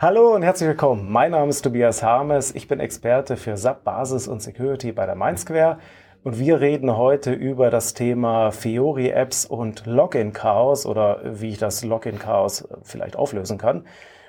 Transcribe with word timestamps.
Hallo 0.00 0.32
und 0.32 0.44
herzlich 0.44 0.68
willkommen. 0.68 1.10
Mein 1.10 1.32
Name 1.32 1.48
ist 1.48 1.62
Tobias 1.62 2.04
Harmes. 2.04 2.54
Ich 2.54 2.68
bin 2.68 2.78
Experte 2.78 3.36
für 3.36 3.56
SAP 3.56 3.82
Basis 3.82 4.28
und 4.28 4.40
Security 4.40 4.92
bei 4.92 5.06
der 5.06 5.16
Mindsquare. 5.16 5.78
Und 6.22 6.38
wir 6.38 6.60
reden 6.60 6.96
heute 6.96 7.32
über 7.32 7.68
das 7.70 7.94
Thema 7.94 8.52
Fiori-Apps 8.52 9.44
und 9.44 9.86
Login-Chaos 9.86 10.86
oder 10.86 11.20
wie 11.24 11.48
ich 11.48 11.58
das 11.58 11.82
Login-Chaos 11.82 12.68
vielleicht 12.84 13.16
auflösen 13.16 13.58
kann. 13.58 13.88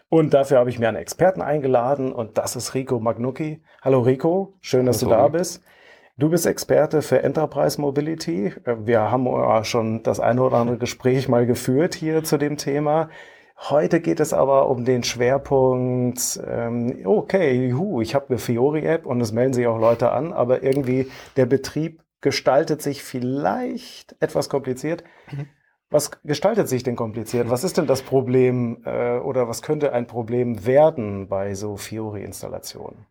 Und 0.10 0.34
dafür 0.34 0.58
habe 0.58 0.72
ich 0.72 0.80
mir 0.80 0.88
einen 0.88 0.98
Experten 0.98 1.44
eingeladen 1.44 2.14
und 2.14 2.40
das 2.40 2.56
ist 2.56 2.74
Rico 2.74 3.00
Magnucci. 3.00 3.62
Hallo 3.84 4.00
Rico, 4.00 4.56
schön, 4.62 4.88
dass 4.88 5.04
Hallo, 5.04 5.12
du 5.12 5.18
da 5.18 5.28
bist. 5.28 5.62
Du 6.18 6.32
bist 6.32 6.48
Experte 6.48 7.04
für 7.04 7.22
Enterprise 7.22 7.80
Mobility. 7.80 8.56
Wir 8.66 9.12
haben 9.12 9.64
schon 9.66 10.02
das 10.02 10.20
eine 10.20 10.42
oder 10.42 10.58
andere 10.58 10.80
Gespräch 10.80 11.30
mal 11.30 11.46
geführt 11.46 11.94
hier 11.94 12.24
zu 12.24 12.40
dem 12.40 12.58
Thema. 12.58 13.10
Heute 13.62 14.00
geht 14.00 14.22
es 14.22 14.32
aber 14.32 14.70
um 14.70 14.86
den 14.86 15.04
Schwerpunkt, 15.04 16.40
ähm, 16.48 17.02
okay, 17.04 17.68
juhu, 17.68 18.02
ich 18.02 18.16
habe 18.16 18.30
eine 18.30 18.38
Fiori-App 18.38 19.06
und 19.06 19.20
es 19.20 19.34
melden 19.34 19.54
sich 19.54 19.68
auch 19.68 19.78
Leute 19.78 20.12
an, 20.12 20.32
aber 20.32 20.64
irgendwie 20.64 21.12
der 21.36 21.46
Betrieb 21.46 22.02
gestaltet 22.22 22.82
sich 22.82 23.04
vielleicht 23.04 24.16
etwas 24.22 24.48
kompliziert. 24.48 25.04
Mhm. 25.32 25.48
Was 25.90 26.12
gestaltet 26.24 26.70
sich 26.70 26.84
denn 26.84 26.96
kompliziert? 26.96 27.50
Was 27.50 27.64
ist 27.64 27.78
denn 27.78 27.88
das 27.88 28.02
Problem 28.02 28.82
äh, 28.86 29.18
oder 29.18 29.50
was 29.50 29.62
könnte 29.62 29.92
ein 29.92 30.08
Problem 30.08 30.66
werden 30.66 31.28
bei 31.28 31.54
so 31.54 31.76
Fiori-Installationen? 31.76 33.08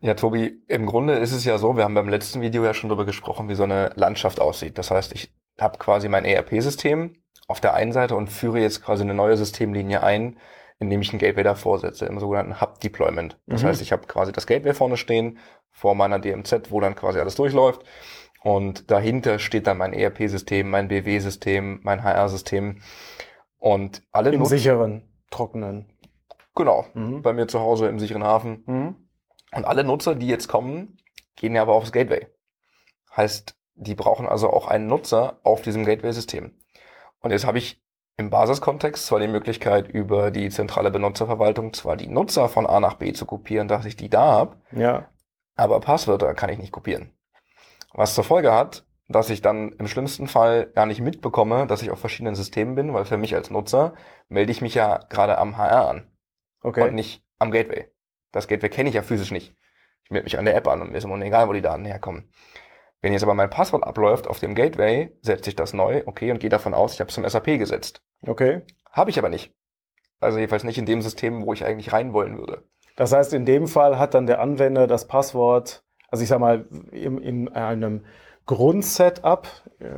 Ja, 0.00 0.14
Tobi, 0.14 0.62
im 0.68 0.86
Grunde 0.86 1.14
ist 1.14 1.32
es 1.32 1.44
ja 1.44 1.58
so, 1.58 1.76
wir 1.76 1.84
haben 1.84 1.94
beim 1.94 2.08
letzten 2.08 2.40
Video 2.40 2.64
ja 2.64 2.74
schon 2.74 2.88
darüber 2.88 3.06
gesprochen, 3.06 3.48
wie 3.48 3.54
so 3.54 3.62
eine 3.64 3.92
Landschaft 3.96 4.40
aussieht. 4.40 4.78
Das 4.78 4.90
heißt, 4.90 5.12
ich 5.14 5.32
habe 5.60 5.78
quasi 5.78 6.08
mein 6.08 6.24
ERP-System, 6.24 7.14
auf 7.52 7.60
der 7.60 7.74
einen 7.74 7.92
Seite 7.92 8.16
und 8.16 8.28
führe 8.28 8.60
jetzt 8.60 8.82
quasi 8.82 9.02
eine 9.02 9.12
neue 9.12 9.36
Systemlinie 9.36 10.02
ein, 10.02 10.38
indem 10.78 11.02
ich 11.02 11.12
ein 11.12 11.18
Gateway 11.18 11.42
davor 11.42 11.78
setze, 11.78 12.06
im 12.06 12.18
sogenannten 12.18 12.62
Hub-Deployment. 12.62 13.38
Das 13.46 13.62
mhm. 13.62 13.66
heißt, 13.66 13.82
ich 13.82 13.92
habe 13.92 14.06
quasi 14.06 14.32
das 14.32 14.46
Gateway 14.46 14.72
vorne 14.72 14.96
stehen, 14.96 15.38
vor 15.70 15.94
meiner 15.94 16.18
DMZ, 16.18 16.70
wo 16.70 16.80
dann 16.80 16.94
quasi 16.94 17.18
alles 17.20 17.34
durchläuft. 17.34 17.84
Und 18.42 18.90
dahinter 18.90 19.38
steht 19.38 19.66
dann 19.66 19.76
mein 19.76 19.92
ERP-System, 19.92 20.70
mein 20.70 20.88
BW-System, 20.88 21.80
mein 21.82 22.02
HR-System. 22.02 22.80
Und 23.58 24.02
alle 24.12 24.30
Im 24.30 24.46
sicheren, 24.46 25.02
trockenen. 25.30 25.92
Genau, 26.54 26.86
mhm. 26.94 27.20
bei 27.20 27.34
mir 27.34 27.48
zu 27.48 27.60
Hause 27.60 27.88
im 27.88 27.98
sicheren 27.98 28.24
Hafen. 28.24 28.64
Mhm. 28.66 28.96
Und 29.54 29.64
alle 29.66 29.84
Nutzer, 29.84 30.14
die 30.14 30.26
jetzt 30.26 30.48
kommen, 30.48 30.96
gehen 31.36 31.54
ja 31.54 31.60
aber 31.60 31.74
aufs 31.74 31.92
Gateway. 31.92 32.28
Heißt, 33.14 33.56
die 33.74 33.94
brauchen 33.94 34.26
also 34.26 34.48
auch 34.48 34.68
einen 34.68 34.86
Nutzer 34.86 35.38
auf 35.42 35.60
diesem 35.60 35.84
Gateway-System. 35.84 36.52
Und 37.22 37.30
jetzt 37.30 37.46
habe 37.46 37.58
ich 37.58 37.80
im 38.16 38.30
Basiskontext 38.30 39.06
zwar 39.06 39.20
die 39.20 39.28
Möglichkeit, 39.28 39.88
über 39.88 40.30
die 40.30 40.50
zentrale 40.50 40.90
Benutzerverwaltung 40.90 41.72
zwar 41.72 41.96
die 41.96 42.08
Nutzer 42.08 42.48
von 42.48 42.66
A 42.66 42.78
nach 42.78 42.94
B 42.94 43.12
zu 43.12 43.24
kopieren, 43.24 43.68
dass 43.68 43.86
ich 43.86 43.96
die 43.96 44.10
da 44.10 44.22
habe, 44.22 44.56
ja. 44.72 45.08
aber 45.56 45.80
Passwörter 45.80 46.34
kann 46.34 46.50
ich 46.50 46.58
nicht 46.58 46.72
kopieren. 46.72 47.12
Was 47.94 48.14
zur 48.14 48.24
Folge 48.24 48.52
hat, 48.52 48.84
dass 49.08 49.30
ich 49.30 49.42
dann 49.42 49.72
im 49.72 49.88
schlimmsten 49.88 50.26
Fall 50.26 50.66
gar 50.74 50.86
nicht 50.86 51.00
mitbekomme, 51.00 51.66
dass 51.66 51.82
ich 51.82 51.90
auf 51.90 52.00
verschiedenen 52.00 52.34
Systemen 52.34 52.74
bin, 52.74 52.94
weil 52.94 53.04
für 53.04 53.18
mich 53.18 53.34
als 53.34 53.50
Nutzer 53.50 53.94
melde 54.28 54.52
ich 54.52 54.62
mich 54.62 54.74
ja 54.74 54.98
gerade 55.08 55.38
am 55.38 55.56
HR 55.56 55.88
an. 55.88 56.10
Okay. 56.62 56.88
Und 56.88 56.94
nicht 56.94 57.24
am 57.38 57.50
Gateway. 57.50 57.88
Das 58.30 58.48
Gateway 58.48 58.70
kenne 58.70 58.88
ich 58.88 58.94
ja 58.94 59.02
physisch 59.02 59.30
nicht. 59.30 59.54
Ich 60.04 60.10
melde 60.10 60.24
mich 60.24 60.38
an 60.38 60.44
der 60.44 60.56
App 60.56 60.68
an 60.68 60.80
und 60.80 60.90
mir 60.90 60.98
ist 60.98 61.04
immer 61.04 61.20
egal, 61.20 61.48
wo 61.48 61.52
die 61.52 61.62
Daten 61.62 61.84
herkommen. 61.84 62.30
Wenn 63.02 63.12
jetzt 63.12 63.24
aber 63.24 63.34
mein 63.34 63.50
Passwort 63.50 63.84
abläuft 63.84 64.28
auf 64.28 64.38
dem 64.38 64.54
Gateway, 64.54 65.12
setze 65.20 65.50
ich 65.50 65.56
das 65.56 65.72
neu, 65.72 66.02
okay, 66.06 66.30
und 66.30 66.38
gehe 66.38 66.50
davon 66.50 66.72
aus, 66.72 66.94
ich 66.94 67.00
habe 67.00 67.08
es 67.08 67.14
zum 67.14 67.28
SAP 67.28 67.58
gesetzt. 67.58 68.00
Okay. 68.26 68.62
Habe 68.90 69.10
ich 69.10 69.18
aber 69.18 69.28
nicht. 69.28 69.52
Also 70.20 70.38
jedenfalls 70.38 70.62
nicht 70.62 70.78
in 70.78 70.86
dem 70.86 71.02
System, 71.02 71.44
wo 71.44 71.52
ich 71.52 71.64
eigentlich 71.64 71.92
rein 71.92 72.12
wollen 72.12 72.38
würde. 72.38 72.62
Das 72.94 73.12
heißt, 73.12 73.34
in 73.34 73.44
dem 73.44 73.66
Fall 73.66 73.98
hat 73.98 74.14
dann 74.14 74.26
der 74.26 74.40
Anwender 74.40 74.86
das 74.86 75.08
Passwort, 75.08 75.82
also 76.08 76.22
ich 76.22 76.28
sag 76.28 76.38
mal, 76.38 76.66
in, 76.92 77.18
in 77.18 77.48
einem 77.48 78.04
Grundsetup, 78.46 79.48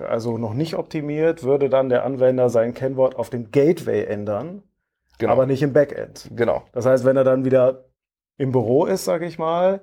also 0.08 0.38
noch 0.38 0.54
nicht 0.54 0.74
optimiert, 0.74 1.42
würde 1.42 1.68
dann 1.68 1.90
der 1.90 2.04
Anwender 2.04 2.48
sein 2.48 2.72
Kennwort 2.72 3.16
auf 3.16 3.28
dem 3.28 3.50
Gateway 3.50 4.04
ändern, 4.04 4.62
genau. 5.18 5.32
aber 5.32 5.44
nicht 5.44 5.62
im 5.62 5.74
Backend. 5.74 6.30
Genau. 6.34 6.62
Das 6.72 6.86
heißt, 6.86 7.04
wenn 7.04 7.18
er 7.18 7.24
dann 7.24 7.44
wieder 7.44 7.84
im 8.38 8.50
Büro 8.50 8.86
ist, 8.86 9.04
sage 9.04 9.26
ich 9.26 9.38
mal, 9.38 9.82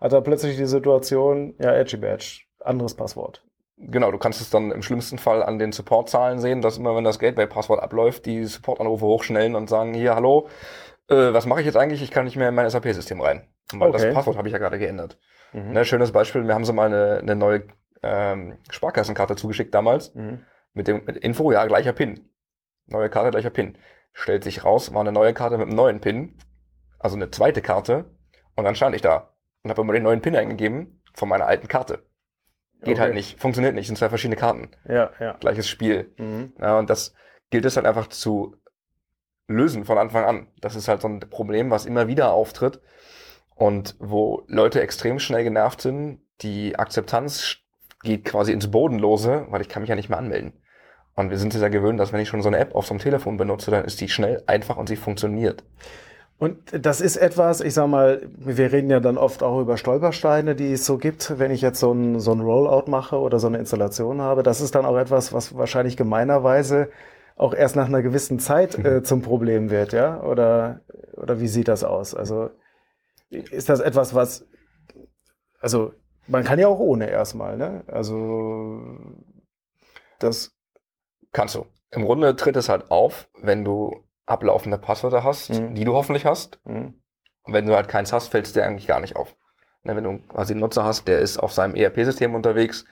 hat 0.00 0.12
er 0.12 0.20
plötzlich 0.20 0.56
die 0.56 0.66
Situation, 0.66 1.54
ja, 1.58 1.72
Edgy 1.74 1.96
Badge, 1.96 2.42
anderes 2.62 2.94
Passwort. 2.94 3.42
Genau, 3.76 4.10
du 4.10 4.18
kannst 4.18 4.40
es 4.40 4.50
dann 4.50 4.72
im 4.72 4.82
schlimmsten 4.82 5.16
Fall 5.16 5.42
an 5.42 5.58
den 5.58 5.72
Support-Zahlen 5.72 6.38
sehen, 6.38 6.60
dass 6.60 6.76
immer, 6.76 6.94
wenn 6.94 7.04
das 7.04 7.18
Gateway-Passwort 7.18 7.82
abläuft, 7.82 8.26
die 8.26 8.44
Support-Anrufe 8.44 9.06
hochschnellen 9.06 9.54
und 9.54 9.70
sagen, 9.70 9.94
hier, 9.94 10.14
hallo, 10.14 10.48
äh, 11.08 11.32
was 11.32 11.46
mache 11.46 11.60
ich 11.60 11.66
jetzt 11.66 11.76
eigentlich? 11.76 12.02
Ich 12.02 12.10
kann 12.10 12.26
nicht 12.26 12.36
mehr 12.36 12.50
in 12.50 12.54
mein 12.54 12.68
SAP-System 12.68 13.20
rein. 13.20 13.48
Weil 13.72 13.88
okay. 13.88 14.04
das 14.04 14.14
Passwort 14.14 14.36
habe 14.36 14.48
ich 14.48 14.52
ja 14.52 14.58
gerade 14.58 14.78
geändert. 14.78 15.18
Mhm. 15.52 15.72
Ne, 15.72 15.84
schönes 15.84 16.12
Beispiel, 16.12 16.46
wir 16.46 16.54
haben 16.54 16.64
so 16.64 16.72
mal 16.72 16.86
eine, 16.86 17.18
eine 17.18 17.36
neue 17.36 17.64
ähm, 18.02 18.58
Sparkassenkarte 18.70 19.36
zugeschickt 19.36 19.74
damals. 19.74 20.14
Mhm. 20.14 20.44
Mit 20.72 20.86
dem 20.86 21.04
mit 21.04 21.16
Info, 21.16 21.50
ja, 21.50 21.64
gleicher 21.66 21.92
PIN. 21.92 22.28
Neue 22.86 23.08
Karte, 23.08 23.30
gleicher 23.30 23.50
PIN. 23.50 23.78
Stellt 24.12 24.44
sich 24.44 24.64
raus, 24.64 24.92
war 24.92 25.00
eine 25.00 25.12
neue 25.12 25.34
Karte 25.34 25.56
mit 25.56 25.66
einem 25.66 25.76
neuen 25.76 26.00
PIN. 26.00 26.36
Also 26.98 27.16
eine 27.16 27.30
zweite 27.30 27.62
Karte. 27.62 28.04
Und 28.56 28.64
dann 28.64 28.74
stand 28.74 28.94
ich 28.94 29.02
da 29.02 29.34
und 29.62 29.70
habe 29.70 29.80
immer 29.82 29.92
den 29.92 30.02
neuen 30.02 30.20
PIN 30.20 30.36
eingegeben 30.36 31.02
von 31.14 31.28
meiner 31.28 31.46
alten 31.46 31.68
Karte. 31.68 32.04
Geht 32.82 32.94
okay. 32.94 33.00
halt 33.00 33.14
nicht, 33.14 33.40
funktioniert 33.40 33.74
nicht, 33.74 33.86
sind 33.86 33.96
zwei 33.96 34.08
verschiedene 34.08 34.36
Karten. 34.36 34.70
Ja, 34.88 35.10
ja. 35.20 35.32
Gleiches 35.40 35.68
Spiel. 35.68 36.12
Mhm. 36.16 36.54
Ja, 36.58 36.78
und 36.78 36.88
das 36.88 37.14
gilt 37.50 37.64
es 37.64 37.76
halt 37.76 37.86
einfach 37.86 38.08
zu 38.08 38.56
lösen 39.48 39.84
von 39.84 39.98
Anfang 39.98 40.24
an. 40.24 40.46
Das 40.60 40.76
ist 40.76 40.88
halt 40.88 41.02
so 41.02 41.08
ein 41.08 41.20
Problem, 41.20 41.70
was 41.70 41.84
immer 41.84 42.08
wieder 42.08 42.32
auftritt 42.32 42.80
und 43.54 43.96
wo 43.98 44.44
Leute 44.46 44.80
extrem 44.80 45.18
schnell 45.18 45.44
genervt 45.44 45.82
sind. 45.82 46.20
Die 46.40 46.78
Akzeptanz 46.78 47.58
geht 48.02 48.24
quasi 48.24 48.52
ins 48.52 48.70
Bodenlose, 48.70 49.46
weil 49.50 49.60
ich 49.60 49.68
kann 49.68 49.82
mich 49.82 49.90
ja 49.90 49.96
nicht 49.96 50.08
mehr 50.08 50.18
anmelden. 50.18 50.54
Und 51.14 51.28
wir 51.28 51.38
sind 51.38 51.54
es 51.54 51.60
ja 51.60 51.68
gewöhnt, 51.68 52.00
dass 52.00 52.12
wenn 52.12 52.20
ich 52.20 52.28
schon 52.28 52.40
so 52.40 52.48
eine 52.48 52.58
App 52.58 52.74
auf 52.74 52.86
so 52.86 52.94
einem 52.94 53.00
Telefon 53.00 53.36
benutze, 53.36 53.70
dann 53.70 53.84
ist 53.84 54.00
die 54.00 54.08
schnell, 54.08 54.42
einfach 54.46 54.78
und 54.78 54.88
sie 54.88 54.96
funktioniert. 54.96 55.64
Und 56.40 56.56
das 56.72 57.02
ist 57.02 57.18
etwas, 57.18 57.60
ich 57.60 57.74
sag 57.74 57.88
mal, 57.88 58.26
wir 58.38 58.72
reden 58.72 58.88
ja 58.88 58.98
dann 58.98 59.18
oft 59.18 59.42
auch 59.42 59.60
über 59.60 59.76
Stolpersteine, 59.76 60.56
die 60.56 60.72
es 60.72 60.86
so 60.86 60.96
gibt, 60.96 61.38
wenn 61.38 61.50
ich 61.50 61.60
jetzt 61.60 61.78
so 61.78 61.92
ein, 61.92 62.18
so 62.18 62.32
ein 62.32 62.40
Rollout 62.40 62.90
mache 62.90 63.18
oder 63.18 63.38
so 63.38 63.46
eine 63.46 63.58
Installation 63.58 64.22
habe. 64.22 64.42
Das 64.42 64.62
ist 64.62 64.74
dann 64.74 64.86
auch 64.86 64.96
etwas, 64.96 65.34
was 65.34 65.54
wahrscheinlich 65.54 65.98
gemeinerweise 65.98 66.88
auch 67.36 67.52
erst 67.52 67.76
nach 67.76 67.88
einer 67.88 68.00
gewissen 68.00 68.38
Zeit 68.38 68.82
äh, 68.82 69.02
zum 69.04 69.20
Problem 69.20 69.68
wird, 69.68 69.92
ja? 69.92 70.22
Oder, 70.22 70.80
oder 71.12 71.40
wie 71.40 71.46
sieht 71.46 71.68
das 71.68 71.84
aus? 71.84 72.14
Also 72.14 72.48
ist 73.28 73.68
das 73.68 73.80
etwas, 73.80 74.14
was, 74.14 74.48
also 75.60 75.92
man 76.26 76.42
kann 76.42 76.58
ja 76.58 76.68
auch 76.68 76.78
ohne 76.78 77.10
erstmal, 77.10 77.58
ne? 77.58 77.84
Also 77.86 78.80
das. 80.18 80.56
Kannst 81.32 81.54
du. 81.54 81.66
Im 81.90 82.06
Grunde 82.06 82.34
tritt 82.34 82.56
es 82.56 82.70
halt 82.70 82.90
auf, 82.90 83.28
wenn 83.42 83.62
du 83.62 84.04
ablaufende 84.30 84.78
Passwörter 84.78 85.24
hast, 85.24 85.50
mhm. 85.50 85.74
die 85.74 85.84
du 85.84 85.94
hoffentlich 85.94 86.24
hast. 86.24 86.60
Mhm. 86.64 86.94
Und 87.42 87.54
wenn 87.54 87.66
du 87.66 87.74
halt 87.74 87.88
keins 87.88 88.12
hast, 88.12 88.28
fällt 88.28 88.46
es 88.46 88.52
dir 88.52 88.64
eigentlich 88.64 88.86
gar 88.86 89.00
nicht 89.00 89.16
auf. 89.16 89.34
Ne, 89.82 89.96
wenn 89.96 90.04
du 90.04 90.18
quasi 90.18 90.52
einen 90.52 90.60
Nutzer 90.60 90.84
hast, 90.84 91.08
der 91.08 91.20
ist 91.20 91.38
auf 91.38 91.52
seinem 91.52 91.74
ERP-System 91.74 92.34
unterwegs 92.34 92.84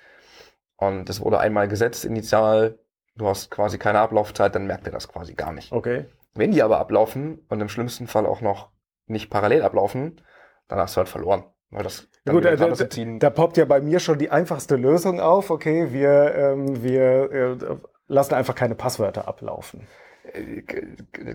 und 0.76 1.08
das 1.08 1.20
wurde 1.20 1.38
einmal 1.38 1.68
gesetzt 1.68 2.04
initial, 2.04 2.78
du 3.14 3.28
hast 3.28 3.50
quasi 3.50 3.78
keine 3.78 4.00
Ablaufzeit, 4.00 4.54
dann 4.54 4.66
merkt 4.66 4.86
er 4.86 4.92
das 4.92 5.08
quasi 5.08 5.34
gar 5.34 5.52
nicht. 5.52 5.72
Okay. 5.72 6.06
Wenn 6.34 6.52
die 6.52 6.62
aber 6.62 6.78
ablaufen 6.78 7.44
und 7.48 7.60
im 7.60 7.68
schlimmsten 7.68 8.06
Fall 8.06 8.24
auch 8.24 8.40
noch 8.40 8.70
nicht 9.06 9.28
parallel 9.28 9.62
ablaufen, 9.62 10.20
dann 10.68 10.78
hast 10.78 10.96
du 10.96 10.98
halt 10.98 11.08
verloren. 11.08 11.44
Weil 11.70 11.82
das 11.82 12.08
gut, 12.26 12.44
da, 12.44 12.56
da, 12.56 12.68
da, 12.68 13.30
poppt 13.30 13.58
ja 13.58 13.66
bei 13.66 13.80
mir 13.80 14.00
schon 14.00 14.18
die 14.18 14.30
einfachste 14.30 14.76
Lösung 14.76 15.20
auf. 15.20 15.50
Okay, 15.50 15.92
wir, 15.92 16.34
ähm, 16.34 16.82
wir 16.82 17.30
äh, 17.30 17.76
lassen 18.06 18.34
einfach 18.34 18.54
keine 18.54 18.74
Passwörter 18.74 19.28
ablaufen. 19.28 19.86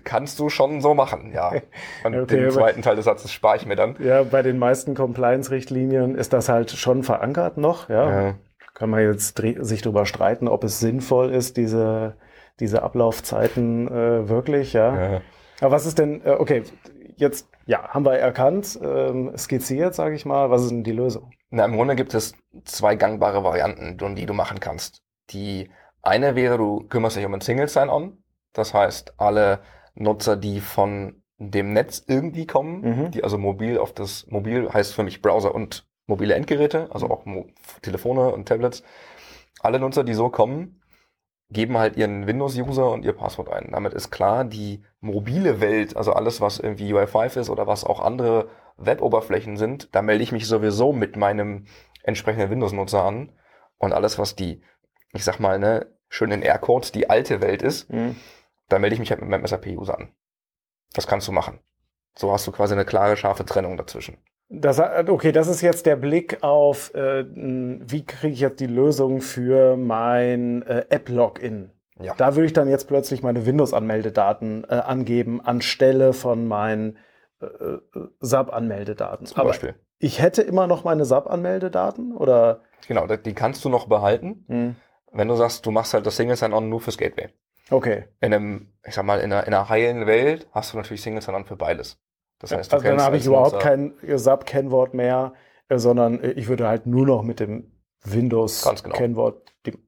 Kannst 0.04 0.38
du 0.38 0.48
schon 0.48 0.80
so 0.80 0.94
machen, 0.94 1.32
ja. 1.32 1.52
Und 2.04 2.14
okay, 2.16 2.40
den 2.40 2.50
zweiten 2.50 2.82
Teil 2.82 2.96
des 2.96 3.04
Satzes 3.04 3.32
spare 3.32 3.56
ich 3.56 3.66
mir 3.66 3.76
dann. 3.76 3.96
Ja, 3.98 4.22
bei 4.22 4.42
den 4.42 4.58
meisten 4.58 4.94
Compliance-Richtlinien 4.94 6.14
ist 6.14 6.32
das 6.32 6.48
halt 6.48 6.70
schon 6.70 7.02
verankert 7.02 7.56
noch, 7.56 7.88
ja. 7.88 8.26
ja. 8.26 8.34
Kann 8.74 8.90
man 8.90 9.00
jetzt 9.00 9.40
sich 9.60 9.82
darüber 9.82 10.04
streiten, 10.04 10.48
ob 10.48 10.64
es 10.64 10.80
sinnvoll 10.80 11.30
ist, 11.30 11.56
diese, 11.56 12.16
diese 12.60 12.82
Ablaufzeiten 12.82 13.88
äh, 13.88 14.28
wirklich, 14.28 14.72
ja. 14.72 15.12
ja. 15.12 15.20
Aber 15.60 15.72
was 15.72 15.86
ist 15.86 15.98
denn, 15.98 16.24
äh, 16.24 16.30
okay, 16.30 16.64
jetzt, 17.16 17.48
ja, 17.66 17.88
haben 17.88 18.04
wir 18.04 18.14
erkannt, 18.14 18.78
ähm, 18.82 19.32
skizziert, 19.36 19.94
sage 19.94 20.16
ich 20.16 20.26
mal, 20.26 20.50
was 20.50 20.62
ist 20.62 20.70
denn 20.70 20.84
die 20.84 20.92
Lösung? 20.92 21.30
Na, 21.50 21.64
im 21.64 21.76
Grunde 21.76 21.94
gibt 21.94 22.14
es 22.14 22.34
zwei 22.64 22.96
gangbare 22.96 23.44
Varianten, 23.44 24.16
die 24.16 24.26
du 24.26 24.34
machen 24.34 24.58
kannst. 24.58 25.02
Die 25.30 25.70
eine 26.02 26.34
wäre, 26.34 26.58
du 26.58 26.84
kümmerst 26.88 27.16
dich 27.16 27.24
um 27.24 27.34
ein 27.34 27.40
Single 27.40 27.68
Sign-On 27.68 28.18
das 28.54 28.72
heißt, 28.72 29.14
alle 29.18 29.60
Nutzer, 29.94 30.36
die 30.36 30.60
von 30.60 31.22
dem 31.38 31.72
Netz 31.72 32.02
irgendwie 32.06 32.46
kommen, 32.46 32.80
mhm. 32.80 33.10
die 33.10 33.22
also 33.22 33.36
mobil 33.36 33.78
auf 33.78 33.92
das 33.92 34.26
Mobil 34.28 34.72
heißt 34.72 34.94
für 34.94 35.02
mich 35.02 35.20
Browser 35.20 35.54
und 35.54 35.86
mobile 36.06 36.34
Endgeräte, 36.34 36.88
also 36.90 37.10
auch 37.10 37.26
Mo 37.26 37.46
Telefone 37.82 38.32
und 38.32 38.46
Tablets. 38.46 38.82
Alle 39.60 39.78
Nutzer, 39.78 40.04
die 40.04 40.14
so 40.14 40.28
kommen, 40.28 40.80
geben 41.50 41.78
halt 41.78 41.96
ihren 41.96 42.26
Windows-User 42.26 42.90
und 42.90 43.04
ihr 43.04 43.12
Passwort 43.12 43.50
ein. 43.50 43.70
Damit 43.72 43.94
ist 43.94 44.10
klar, 44.10 44.44
die 44.44 44.84
mobile 45.00 45.60
Welt, 45.60 45.96
also 45.96 46.12
alles, 46.12 46.40
was 46.40 46.58
irgendwie 46.58 46.92
UI5 46.92 47.38
ist 47.38 47.50
oder 47.50 47.66
was 47.66 47.84
auch 47.84 48.00
andere 48.00 48.48
Web-Oberflächen 48.76 49.56
sind, 49.56 49.94
da 49.94 50.02
melde 50.02 50.24
ich 50.24 50.32
mich 50.32 50.46
sowieso 50.46 50.92
mit 50.92 51.16
meinem 51.16 51.66
entsprechenden 52.02 52.50
Windows-Nutzer 52.50 53.04
an. 53.04 53.32
Und 53.78 53.92
alles, 53.92 54.18
was 54.18 54.36
die, 54.36 54.62
ich 55.12 55.24
sag 55.24 55.38
mal, 55.38 55.58
ne, 55.58 55.86
schön 56.08 56.30
in 56.30 56.42
Aircodes, 56.42 56.92
die 56.92 57.10
alte 57.10 57.40
Welt 57.40 57.62
ist, 57.62 57.90
mhm. 57.92 58.16
Da 58.68 58.78
melde 58.78 58.94
ich 58.94 59.00
mich 59.00 59.10
halt 59.10 59.20
mit 59.20 59.30
meinem 59.30 59.46
SAP-User 59.46 59.98
an. 59.98 60.08
Das 60.94 61.06
kannst 61.06 61.28
du 61.28 61.32
machen. 61.32 61.60
So 62.16 62.32
hast 62.32 62.46
du 62.46 62.52
quasi 62.52 62.74
eine 62.74 62.84
klare, 62.84 63.16
scharfe 63.16 63.44
Trennung 63.44 63.76
dazwischen. 63.76 64.18
Das, 64.48 64.78
okay, 64.78 65.32
das 65.32 65.48
ist 65.48 65.62
jetzt 65.62 65.86
der 65.86 65.96
Blick 65.96 66.42
auf, 66.42 66.94
äh, 66.94 67.24
wie 67.26 68.04
kriege 68.04 68.34
ich 68.34 68.40
jetzt 68.40 68.60
die 68.60 68.66
Lösung 68.66 69.20
für 69.20 69.76
mein 69.76 70.62
äh, 70.62 70.84
App-Login. 70.90 71.70
Ja. 72.00 72.14
Da 72.16 72.34
würde 72.34 72.46
ich 72.46 72.52
dann 72.52 72.68
jetzt 72.68 72.86
plötzlich 72.86 73.22
meine 73.22 73.46
Windows-Anmeldedaten 73.46 74.64
äh, 74.64 74.74
angeben 74.74 75.40
anstelle 75.40 76.12
von 76.12 76.46
meinen 76.46 76.98
äh, 77.40 77.46
äh 77.46 77.80
SAP-Anmeldedaten. 78.20 79.26
Zum 79.26 79.38
Aber 79.38 79.48
Beispiel. 79.48 79.74
Ich 79.98 80.20
hätte 80.20 80.42
immer 80.42 80.66
noch 80.66 80.84
meine 80.84 81.04
SAP-Anmeldedaten 81.04 82.14
oder? 82.14 82.60
Genau, 82.86 83.06
die 83.06 83.34
kannst 83.34 83.64
du 83.64 83.68
noch 83.70 83.88
behalten, 83.88 84.44
hm. 84.48 84.76
wenn 85.12 85.28
du 85.28 85.36
sagst, 85.36 85.64
du 85.64 85.70
machst 85.70 85.94
halt 85.94 86.04
das 86.04 86.16
Single 86.16 86.36
Sign-On 86.36 86.68
nur 86.68 86.80
fürs 86.80 86.98
Gateway. 86.98 87.30
Okay. 87.70 88.04
In 88.20 88.34
einem, 88.34 88.72
ich 88.86 88.94
sag 88.94 89.04
mal, 89.04 89.20
in 89.20 89.32
einer, 89.32 89.46
in 89.46 89.54
einer 89.54 89.68
heilen 89.68 90.06
Welt 90.06 90.48
hast 90.52 90.72
du 90.72 90.76
natürlich 90.76 91.02
Single 91.02 91.22
Sign-On 91.22 91.44
für 91.44 91.56
beides. 91.56 91.98
Das 92.38 92.52
heißt, 92.52 92.72
du 92.72 92.76
also 92.76 92.88
dann 92.88 93.00
habe 93.00 93.16
ich 93.16 93.26
überhaupt 93.26 93.60
kein 93.60 93.94
SAP-Kennwort 94.02 94.94
mehr, 94.94 95.32
äh, 95.68 95.78
sondern 95.78 96.20
äh, 96.20 96.32
ich 96.32 96.48
würde 96.48 96.68
halt 96.68 96.86
nur 96.86 97.06
noch 97.06 97.22
mit 97.22 97.40
dem 97.40 97.72
Windows-Kennwort. 98.04 99.54
Genau. 99.62 99.78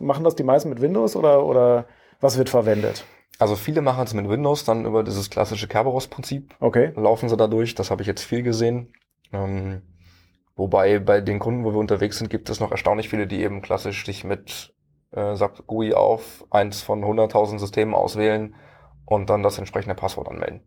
Machen 0.00 0.22
das 0.22 0.36
die 0.36 0.44
meisten 0.44 0.68
mit 0.68 0.80
Windows 0.80 1.16
oder, 1.16 1.44
oder 1.44 1.86
was 2.20 2.38
wird 2.38 2.48
verwendet? 2.48 3.04
Also 3.38 3.56
viele 3.56 3.82
machen 3.82 4.04
es 4.04 4.14
mit 4.14 4.28
Windows, 4.28 4.64
dann 4.64 4.86
über 4.86 5.02
dieses 5.02 5.28
klassische 5.28 5.66
Kerberos-Prinzip. 5.66 6.54
Okay. 6.60 6.92
Laufen 6.94 7.28
sie 7.28 7.36
da 7.36 7.48
durch, 7.48 7.74
das 7.74 7.90
habe 7.90 8.02
ich 8.02 8.08
jetzt 8.08 8.22
viel 8.22 8.42
gesehen. 8.42 8.92
Ähm, 9.32 9.82
wobei 10.54 11.00
bei 11.00 11.20
den 11.20 11.40
Kunden, 11.40 11.64
wo 11.64 11.72
wir 11.72 11.78
unterwegs 11.78 12.18
sind, 12.18 12.30
gibt 12.30 12.48
es 12.48 12.60
noch 12.60 12.70
erstaunlich 12.70 13.08
viele, 13.08 13.26
die 13.26 13.42
eben 13.42 13.60
klassisch 13.60 14.06
sich 14.06 14.24
mit 14.24 14.75
äh, 15.12 15.34
SAP 15.34 15.66
GUI 15.66 15.94
auf 15.94 16.44
eins 16.50 16.82
von 16.82 17.04
100.000 17.04 17.58
Systemen 17.58 17.94
auswählen 17.94 18.54
und 19.04 19.30
dann 19.30 19.42
das 19.42 19.58
entsprechende 19.58 19.94
Passwort 19.94 20.28
anmelden. 20.28 20.62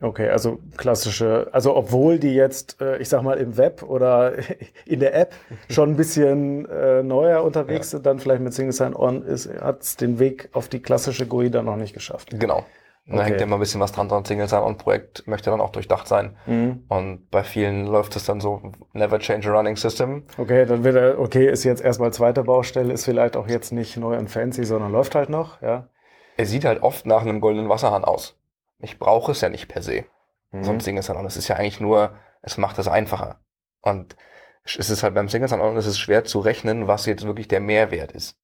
Okay, 0.00 0.28
also 0.28 0.58
klassische, 0.76 1.48
also 1.52 1.74
obwohl 1.76 2.18
die 2.18 2.34
jetzt, 2.34 2.80
äh, 2.80 2.98
ich 2.98 3.08
sag 3.08 3.22
mal, 3.22 3.38
im 3.38 3.56
Web 3.56 3.82
oder 3.82 4.32
in 4.86 5.00
der 5.00 5.14
App 5.14 5.34
schon 5.70 5.90
ein 5.90 5.96
bisschen 5.96 6.68
äh, 6.68 7.02
neuer 7.02 7.44
unterwegs 7.44 7.92
ja. 7.92 7.98
sind, 7.98 8.06
dann 8.06 8.18
vielleicht 8.18 8.42
mit 8.42 8.52
Single 8.52 8.72
Sign-On 8.72 9.22
ist, 9.22 9.48
hat 9.60 9.82
es 9.82 9.96
den 9.96 10.18
Weg 10.18 10.48
auf 10.52 10.68
die 10.68 10.80
klassische 10.80 11.26
GUI 11.26 11.50
dann 11.50 11.66
noch 11.66 11.76
nicht 11.76 11.94
geschafft. 11.94 12.38
Genau. 12.38 12.64
Da 13.06 13.16
okay. 13.16 13.24
hängt 13.24 13.40
ja 13.40 13.46
immer 13.46 13.56
ein 13.56 13.60
bisschen 13.60 13.80
was 13.80 13.92
dran 13.92 14.08
dran. 14.08 14.24
Single 14.24 14.48
Sign-On-Projekt 14.48 15.26
möchte 15.26 15.50
dann 15.50 15.60
auch 15.60 15.70
durchdacht 15.70 16.08
sein. 16.08 16.36
Mhm. 16.46 16.84
Und 16.88 17.30
bei 17.30 17.44
vielen 17.44 17.86
läuft 17.86 18.16
es 18.16 18.24
dann 18.24 18.40
so, 18.40 18.72
never 18.94 19.18
change 19.18 19.50
a 19.50 19.52
running 19.52 19.76
system. 19.76 20.24
Okay, 20.38 20.64
dann 20.64 20.84
wird 20.84 20.96
er, 20.96 21.18
okay, 21.18 21.46
ist 21.46 21.64
jetzt 21.64 21.82
erstmal 21.82 22.14
zweite 22.14 22.44
Baustelle, 22.44 22.92
ist 22.92 23.04
vielleicht 23.04 23.36
auch 23.36 23.46
jetzt 23.46 23.72
nicht 23.72 23.98
neu 23.98 24.16
und 24.16 24.30
fancy, 24.30 24.64
sondern 24.64 24.90
läuft 24.90 25.14
halt 25.14 25.28
noch, 25.28 25.60
ja. 25.60 25.88
Er 26.36 26.46
sieht 26.46 26.64
halt 26.64 26.82
oft 26.82 27.04
nach 27.04 27.20
einem 27.20 27.40
goldenen 27.40 27.68
Wasserhahn 27.68 28.04
aus. 28.04 28.38
Ich 28.78 28.98
brauche 28.98 29.32
es 29.32 29.40
ja 29.42 29.50
nicht 29.50 29.68
per 29.68 29.82
se. 29.82 30.04
Mhm. 30.50 30.64
So 30.64 30.72
ein 30.72 30.80
Single 30.80 31.02
Sign-On. 31.02 31.26
Es 31.26 31.36
ist 31.36 31.48
ja 31.48 31.56
eigentlich 31.56 31.80
nur, 31.80 32.14
es 32.40 32.56
macht 32.56 32.78
es 32.78 32.88
einfacher. 32.88 33.40
Und 33.82 34.16
es 34.64 34.88
ist 34.88 35.02
halt 35.02 35.14
beim 35.14 35.28
Single 35.28 35.48
Sign-On, 35.48 35.76
es 35.76 35.86
ist 35.86 35.98
schwer 35.98 36.24
zu 36.24 36.40
rechnen, 36.40 36.88
was 36.88 37.04
jetzt 37.04 37.26
wirklich 37.26 37.48
der 37.48 37.60
Mehrwert 37.60 38.12
ist. 38.12 38.38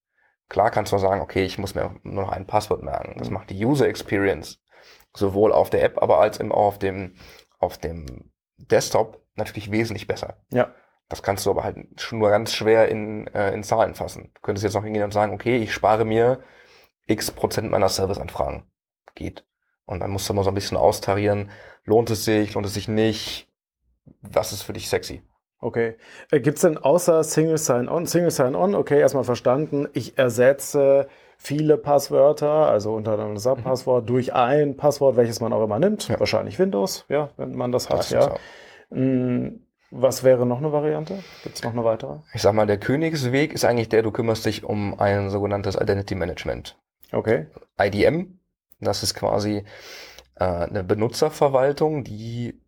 Klar 0.51 0.71
kannst 0.71 0.93
du 0.93 0.99
sagen, 0.99 1.23
okay, 1.23 1.45
ich 1.45 1.59
muss 1.59 1.75
mir 1.75 1.95
nur 2.03 2.25
noch 2.25 2.33
ein 2.33 2.47
Passwort 2.47 2.83
merken. 2.83 3.15
Das 3.17 3.29
mhm. 3.29 3.35
macht 3.35 3.51
die 3.51 3.65
User 3.65 3.89
Experience 3.89 4.61
sowohl 5.15 5.53
auf 5.53 5.71
der 5.71 5.83
App, 5.83 6.03
aber 6.03 6.19
als 6.19 6.39
eben 6.39 6.53
auch 6.53 6.67
auf 6.67 6.79
dem, 6.79 7.15
auf 7.59 7.79
dem 7.79 8.31
Desktop 8.59 9.25
natürlich 9.37 9.71
wesentlich 9.71 10.07
besser. 10.07 10.37
Ja. 10.53 10.75
Das 11.09 11.23
kannst 11.23 11.47
du 11.47 11.51
aber 11.51 11.65
halt 11.65 12.01
schon 12.01 12.19
nur 12.19 12.31
ganz 12.31 12.53
schwer 12.53 12.89
in, 12.89 13.27
äh, 13.29 13.53
in 13.53 13.63
Zahlen 13.63 13.95
fassen. 13.95 14.33
Du 14.35 14.41
könntest 14.43 14.65
jetzt 14.65 14.75
noch 14.75 14.85
hingehen 14.85 15.05
und 15.05 15.13
sagen, 15.13 15.33
okay, 15.33 15.57
ich 15.57 15.73
spare 15.73 16.05
mir 16.05 16.43
x 17.07 17.31
Prozent 17.31 17.71
meiner 17.71 17.89
Serviceanfragen. 17.89 18.65
Geht. 19.15 19.45
Und 19.87 20.01
dann 20.01 20.11
musst 20.11 20.29
du 20.29 20.35
mal 20.35 20.45
so 20.45 20.51
ein 20.51 20.55
bisschen 20.55 20.77
austarieren, 20.77 21.51
lohnt 21.85 22.11
es 22.11 22.25
sich, 22.25 22.55
lohnt 22.55 22.67
es 22.67 22.75
sich 22.75 22.87
nicht, 22.87 23.49
was 24.21 24.53
ist 24.53 24.63
für 24.63 24.73
dich 24.73 24.89
sexy? 24.89 25.23
Okay. 25.61 25.97
Äh, 26.31 26.41
Gibt 26.41 26.57
es 26.57 26.63
denn 26.63 26.79
außer 26.79 27.23
Single 27.23 27.59
Sign-On, 27.59 28.07
Single 28.07 28.31
Sign-On, 28.31 28.75
okay, 28.75 28.99
erstmal 28.99 29.25
verstanden, 29.25 29.89
ich 29.93 30.17
ersetze 30.19 31.09
viele 31.37 31.77
Passwörter, 31.77 32.51
also 32.51 32.95
unter 32.95 33.13
anderem 33.13 33.35
das 33.35 33.45
Sub-Passwort, 33.45 34.05
mhm. 34.05 34.07
durch 34.07 34.35
ein 34.35 34.77
Passwort, 34.77 35.17
welches 35.17 35.41
man 35.41 35.53
auch 35.53 35.65
immer 35.65 35.79
nimmt, 35.79 36.09
ja. 36.09 36.19
wahrscheinlich 36.19 36.59
Windows, 36.59 37.05
ja, 37.09 37.31
wenn 37.37 37.55
man 37.55 37.73
das 37.73 37.89
hat, 37.89 37.99
das 37.99 38.11
ja. 38.11 38.35
Hm, 38.91 39.61
was 39.91 40.23
wäre 40.23 40.47
noch 40.47 40.59
eine 40.59 40.73
Variante? 40.73 41.19
Gibt 41.43 41.57
es 41.57 41.65
noch 41.65 41.73
eine 41.73 41.85
weitere? 41.85 42.19
Ich 42.33 42.43
sag 42.43 42.55
mal, 42.55 42.67
der 42.67 42.79
Königsweg 42.79 43.53
ist 43.53 43.65
eigentlich 43.65 43.89
der, 43.89 44.03
du 44.03 44.13
kümmerst 44.13 44.47
dich 44.47 44.65
um 44.65 44.99
ein 44.99 45.31
sogenanntes 45.31 45.75
Identity 45.75 46.15
Management. 46.15 46.79
Okay. 47.13 47.47
IDM, 47.79 48.39
das 48.81 49.03
ist 49.03 49.15
quasi 49.15 49.65
äh, 50.37 50.45
eine 50.45 50.85
Benutzerverwaltung, 50.85 52.05
die 52.05 52.61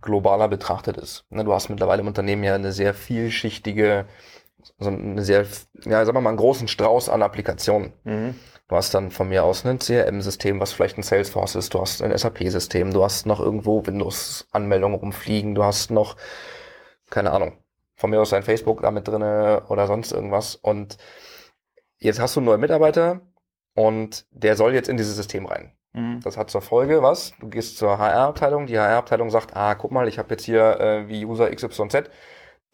globaler 0.00 0.48
betrachtet 0.48 0.96
ist. 0.96 1.24
Ne, 1.30 1.44
du 1.44 1.52
hast 1.52 1.68
mittlerweile 1.68 2.02
im 2.02 2.08
Unternehmen 2.08 2.44
ja 2.44 2.54
eine 2.54 2.72
sehr 2.72 2.94
vielschichtige, 2.94 4.06
so 4.78 4.90
eine 4.90 5.22
sehr, 5.22 5.46
ja, 5.84 6.04
sagen 6.04 6.16
wir 6.16 6.20
mal, 6.20 6.30
einen 6.30 6.38
großen 6.38 6.68
Strauß 6.68 7.08
an 7.08 7.22
Applikationen. 7.22 7.92
Mhm. 8.04 8.34
Du 8.68 8.76
hast 8.76 8.92
dann 8.92 9.10
von 9.10 9.30
mir 9.30 9.44
aus 9.44 9.64
ein 9.64 9.78
CRM-System, 9.78 10.60
was 10.60 10.72
vielleicht 10.72 10.98
ein 10.98 11.02
Salesforce 11.02 11.54
ist, 11.54 11.72
du 11.72 11.80
hast 11.80 12.02
ein 12.02 12.16
SAP-System, 12.16 12.92
du 12.92 13.02
hast 13.02 13.24
noch 13.24 13.40
irgendwo 13.40 13.86
Windows-Anmeldungen 13.86 14.98
rumfliegen, 14.98 15.54
du 15.54 15.64
hast 15.64 15.90
noch, 15.90 16.16
keine 17.08 17.30
Ahnung, 17.30 17.56
von 17.96 18.10
mir 18.10 18.20
aus 18.20 18.34
ein 18.34 18.42
Facebook 18.42 18.82
damit 18.82 19.08
drinne 19.08 19.62
oder 19.68 19.86
sonst 19.86 20.12
irgendwas. 20.12 20.54
Und 20.54 20.98
jetzt 21.98 22.20
hast 22.20 22.36
du 22.36 22.40
einen 22.40 22.46
neuen 22.46 22.60
Mitarbeiter 22.60 23.22
und 23.74 24.26
der 24.32 24.54
soll 24.54 24.74
jetzt 24.74 24.90
in 24.90 24.98
dieses 24.98 25.16
System 25.16 25.46
rein. 25.46 25.72
Mhm. 25.98 26.20
Das 26.22 26.36
hat 26.36 26.50
zur 26.50 26.62
Folge 26.62 27.02
was? 27.02 27.32
Du 27.40 27.48
gehst 27.48 27.78
zur 27.78 27.98
HR-Abteilung, 27.98 28.66
die 28.66 28.78
HR-Abteilung 28.78 29.30
sagt, 29.30 29.56
ah, 29.56 29.74
guck 29.74 29.90
mal, 29.90 30.08
ich 30.08 30.18
habe 30.18 30.30
jetzt 30.30 30.44
hier 30.44 30.80
äh, 30.80 31.08
wie 31.08 31.24
User 31.24 31.50
XYZ, 31.50 32.10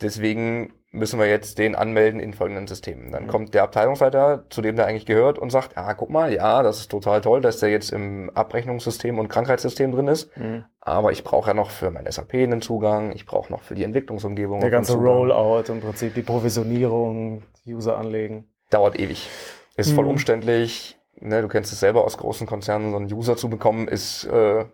deswegen 0.01 0.73
müssen 0.95 1.19
wir 1.19 1.27
jetzt 1.27 1.59
den 1.59 1.75
anmelden 1.75 2.21
in 2.21 2.33
folgenden 2.33 2.69
Systemen. 2.69 3.11
Dann 3.11 3.25
mhm. 3.25 3.29
kommt 3.29 3.55
der 3.55 3.65
Abteilungsleiter, 3.65 4.45
zu 4.49 4.63
dem 4.63 4.77
der 4.77 4.87
eigentlich 4.87 5.07
gehört, 5.07 5.39
und 5.39 5.51
sagt, 5.51 5.77
ah, 5.77 5.93
guck 5.95 6.09
mal, 6.09 6.33
ja, 6.33 6.63
das 6.63 6.79
ist 6.79 6.91
total 6.91 7.21
toll, 7.21 7.41
dass 7.41 7.59
der 7.59 7.71
jetzt 7.71 7.93
im 7.93 8.31
Abrechnungssystem 8.31 9.19
und 9.19 9.29
Krankheitssystem 9.29 9.91
drin 9.91 10.07
ist, 10.07 10.35
mhm. 10.37 10.65
aber 10.81 11.11
ich 11.11 11.25
brauche 11.25 11.51
ja 11.51 11.55
noch 11.55 11.71
für 11.71 11.91
mein 11.91 12.11
SAP 12.11 12.35
einen 12.35 12.63
Zugang, 12.63 13.13
ich 13.13 13.27
brauche 13.27 13.53
noch 13.53 13.63
für 13.63 13.75
die 13.75 13.83
Entwicklungsumgebung. 13.83 14.61
Der 14.61 14.71
ganze 14.71 14.95
Rollout 14.95 15.65
im 15.73 15.81
Prinzip, 15.81 16.15
die 16.15 16.23
Provisionierung, 16.23 17.43
User 17.67 17.99
anlegen. 17.99 18.49
Dauert 18.71 18.99
ewig. 18.99 19.29
Ist 19.77 19.93
voll 19.93 20.05
mhm. 20.05 20.11
umständlich, 20.11 20.97
ne, 21.25 21.43
du 21.43 21.49
kennst 21.49 21.73
es 21.73 21.81
selber 21.81 22.05
aus 22.05 22.17
großen 22.17 22.47
Konzernen, 22.47 22.91
so 22.91 22.97
einen 22.97 23.13
User 23.13 23.37
zu 23.37 23.49
bekommen, 23.49 23.89
ist, 23.89 24.25
äh, 24.25 24.67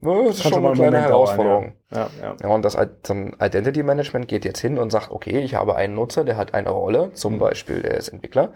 das 0.00 0.38
ist 0.38 0.42
schon 0.42 0.64
eine 0.64 0.74
kleine 0.74 1.00
Herausforderung. 1.00 1.74
ja. 1.90 1.98
Ja, 1.98 2.10
ja. 2.20 2.36
ja, 2.42 2.48
und 2.48 2.64
das 2.64 2.72
so 2.72 3.14
Identity 3.14 3.82
Management 3.82 4.26
geht 4.26 4.44
jetzt 4.44 4.60
hin 4.60 4.78
und 4.78 4.90
sagt, 4.90 5.10
okay, 5.10 5.40
ich 5.40 5.54
habe 5.54 5.76
einen 5.76 5.94
Nutzer, 5.94 6.24
der 6.24 6.36
hat 6.36 6.54
eine 6.54 6.70
Rolle, 6.70 7.12
zum 7.12 7.34
mhm. 7.34 7.38
Beispiel 7.38 7.82
der 7.82 7.96
ist 7.96 8.08
Entwickler. 8.08 8.52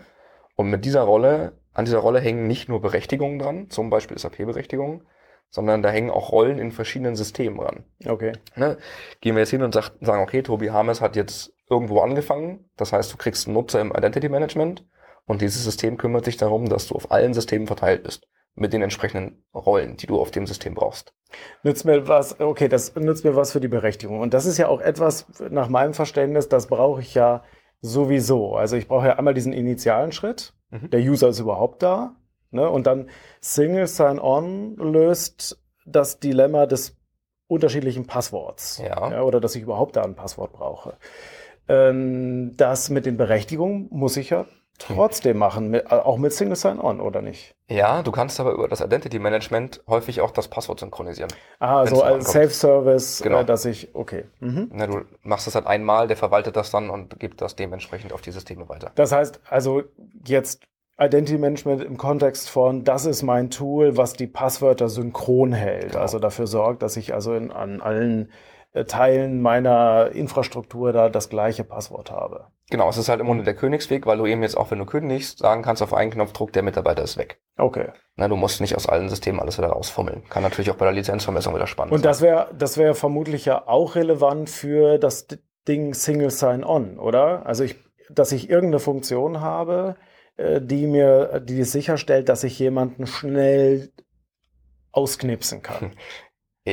Und 0.57 0.71
mit 0.71 0.85
dieser 0.85 1.03
Rolle, 1.03 1.53
an 1.73 1.85
dieser 1.85 1.99
Rolle 1.99 2.19
hängen 2.21 2.47
nicht 2.47 2.69
nur 2.69 2.81
Berechtigungen 2.81 3.39
dran, 3.39 3.71
zum 3.71 3.91
Beispiel 3.91 4.19
SAP-Berechtigungen, 4.19 5.07
sondern 5.51 5.83
da 5.83 5.91
hängen 5.91 6.11
auch 6.11 6.33
Rollen 6.33 6.59
in 6.59 6.73
verschiedenen 6.73 7.15
Systemen 7.15 7.59
dran. 7.59 7.85
Okay. 8.07 8.33
Ne? 8.57 8.79
Gehen 9.21 9.37
wir 9.37 9.41
jetzt 9.41 9.51
hin 9.51 9.63
und 9.63 9.73
sagt, 9.73 9.93
sagen, 10.05 10.23
okay, 10.23 10.43
Tobi 10.43 10.71
Harmes 10.71 11.01
hat 11.01 11.15
jetzt 11.15 11.53
irgendwo 11.71 12.01
angefangen. 12.01 12.69
Das 12.77 12.93
heißt, 12.93 13.13
du 13.13 13.17
kriegst 13.17 13.47
einen 13.47 13.55
Nutzer 13.55 13.81
im 13.81 13.93
Identity 13.93 14.29
Management 14.29 14.85
und 15.27 15.43
dieses 15.43 15.65
System 15.65 15.99
kümmert 15.99 16.25
sich 16.25 16.37
darum, 16.37 16.69
dass 16.69 16.89
du 16.89 16.95
auf 16.95 17.11
allen 17.11 17.35
Systemen 17.35 17.67
verteilt 17.67 18.05
bist. 18.05 18.27
Mit 18.59 18.73
den 18.73 18.81
entsprechenden 18.81 19.45
Rollen, 19.55 19.99
die 19.99 20.07
du 20.07 20.19
auf 20.19 20.31
dem 20.31 20.47
System 20.47 20.75
brauchst. 20.75 21.13
Nützt 21.63 21.85
mir 21.85 22.09
was, 22.09 22.41
okay, 22.41 22.69
das 22.69 22.95
nützt 22.95 23.23
mir 23.23 23.37
was 23.37 23.53
für 23.53 23.61
die 23.61 23.69
Berechtigung. 23.69 24.21
Und 24.21 24.33
das 24.33 24.47
ist 24.47 24.57
ja 24.57 24.69
auch 24.69 24.81
etwas, 24.81 25.27
nach 25.51 25.69
meinem 25.69 25.93
Verständnis, 25.93 26.49
das 26.49 26.69
brauche 26.69 27.03
ich 27.03 27.13
ja 27.13 27.45
sowieso. 27.83 28.55
Also 28.55 28.77
ich 28.77 28.89
brauche 28.89 29.09
ja 29.09 29.19
einmal 29.19 29.35
diesen 29.35 29.53
initialen 29.53 30.11
Schritt. 30.11 30.55
Mhm. 30.71 30.89
Der 30.89 31.01
User 31.01 31.29
ist 31.29 31.39
überhaupt 31.39 31.83
da. 31.83 32.17
Ne? 32.51 32.67
Und 32.71 32.87
dann 32.87 33.11
Single 33.43 33.89
Sign-On 33.89 34.77
löst 34.77 35.63
das 35.85 36.19
Dilemma 36.19 36.65
des 36.65 36.97
unterschiedlichen 37.49 38.07
Passworts. 38.07 38.79
Ja. 38.79 39.11
ja. 39.11 39.23
Oder 39.23 39.41
dass 39.41 39.55
ich 39.55 39.63
überhaupt 39.63 39.97
da 39.97 40.03
ein 40.03 40.15
Passwort 40.15 40.55
brauche. 40.55 40.97
Ähm, 41.69 42.57
das 42.57 42.89
mit 42.89 43.05
den 43.05 43.19
Berechtigungen 43.19 43.89
muss 43.91 44.17
ich 44.17 44.31
ja 44.31 44.47
trotzdem 44.79 45.39
machen, 45.39 45.71
mit, 45.71 45.91
auch 45.91 46.19
mit 46.19 46.33
Single 46.33 46.57
Sign-On, 46.57 47.01
oder 47.01 47.23
nicht? 47.23 47.55
Ja, 47.69 48.03
du 48.03 48.13
kannst 48.13 48.39
aber 48.41 48.53
über 48.53 48.69
das 48.69 48.81
Identity 48.81 49.19
Management 49.19 49.83
häufig 49.89 50.21
auch 50.21 50.31
das 50.31 50.49
Passwort 50.49 50.81
synchronisieren. 50.81 51.31
Ah, 51.59 51.87
so 51.87 52.03
als 52.03 52.31
Self-Service, 52.31 53.23
genau. 53.23 53.41
Äh, 53.41 53.45
dass 53.45 53.65
ich, 53.65 53.95
okay. 53.95 54.25
Mhm. 54.41 54.71
Na, 54.73 54.87
du 54.87 55.03
machst 55.23 55.47
das 55.47 55.55
halt 55.55 55.67
einmal, 55.67 56.09
der 56.09 56.17
verwaltet 56.17 56.57
das 56.57 56.71
dann 56.71 56.91
und 56.91 57.19
gibt 57.19 57.41
das 57.41 57.57
dementsprechend 57.57 58.13
auf 58.13 58.21
die 58.21 58.31
Systeme 58.31 58.69
weiter. 58.69 58.93
Das 58.95 59.13
heißt, 59.13 59.41
also 59.49 59.83
jetzt 60.25 60.63
Identity 60.99 61.39
Management 61.39 61.83
im 61.83 61.97
Kontext 61.99 62.49
von, 62.49 62.85
das 62.85 63.05
ist 63.05 63.23
mein 63.23 63.51
Tool, 63.51 63.97
was 63.97 64.15
die 64.15 64.27
Passwörter 64.27 64.89
synchron 64.89 65.53
hält. 65.53 65.91
Genau. 65.91 66.01
Also 66.01 66.19
dafür 66.19 66.47
sorgt, 66.47 66.83
dass 66.83 66.97
ich 66.97 67.13
also 67.13 67.35
in, 67.35 67.51
an 67.51 67.83
allen 67.83 68.23
äh, 68.23 68.29
Teilen 68.85 69.41
meiner 69.41 70.11
Infrastruktur 70.13 70.93
da 70.93 71.09
das 71.09 71.29
gleiche 71.29 71.65
Passwort 71.65 72.11
habe. 72.11 72.49
Genau, 72.69 72.89
es 72.89 72.97
ist 72.97 73.09
halt 73.09 73.21
immer 73.21 73.35
nur 73.35 73.45
der 73.45 73.55
Königsweg, 73.55 74.07
weil 74.07 74.19
du 74.19 74.27
eben 74.27 74.43
jetzt 74.43 74.57
auch, 74.57 74.71
wenn 74.71 74.79
du 74.79 74.87
kündigst, 74.87 75.39
sagen 75.39 75.63
kannst 75.63 75.83
auf 75.83 75.95
einen 75.95 76.11
Knopfdruck, 76.11 76.53
der 76.53 76.63
Mitarbeiter 76.63 77.03
ist 77.03 77.17
weg. 77.17 77.41
Okay. 77.57 77.91
Na, 78.17 78.29
du 78.29 78.37
musst 78.37 78.61
nicht 78.61 78.77
aus 78.77 78.89
allen 78.89 79.09
Systemen 79.09 79.41
alles 79.41 79.57
wieder 79.57 79.69
rausfummeln. 79.69 80.25
Kann 80.29 80.43
natürlich 80.43 80.71
auch 80.71 80.77
bei 80.77 80.85
der 80.85 80.95
Lizenzvermessung 80.95 81.55
wieder 81.55 81.67
spannend 81.67 81.95
Und 81.95 82.05
das 82.05 82.21
wäre 82.21 82.49
das 82.59 82.77
wäre 82.77 82.95
vermutlich 82.95 83.45
ja 83.45 83.67
auch 83.69 83.95
relevant 83.95 84.51
für 84.51 84.99
das 84.99 85.27
Ding 85.69 85.95
Single 85.95 86.31
Sign-On, 86.31 86.99
oder? 86.99 87.47
Also 87.47 87.65
ich, 87.65 87.77
dass 88.11 88.33
ich 88.33 88.51
irgendeine 88.51 88.81
Funktion 88.81 89.41
habe, 89.41 89.97
äh, 90.37 90.61
die 90.61 90.87
mir, 90.87 91.41
die 91.41 91.63
sicherstellt, 91.65 92.29
dass 92.29 92.45
ich 92.45 92.59
jemanden 92.59 93.07
schnell 93.07 93.91
ausknipsen 94.93 95.63
kann. 95.63 95.93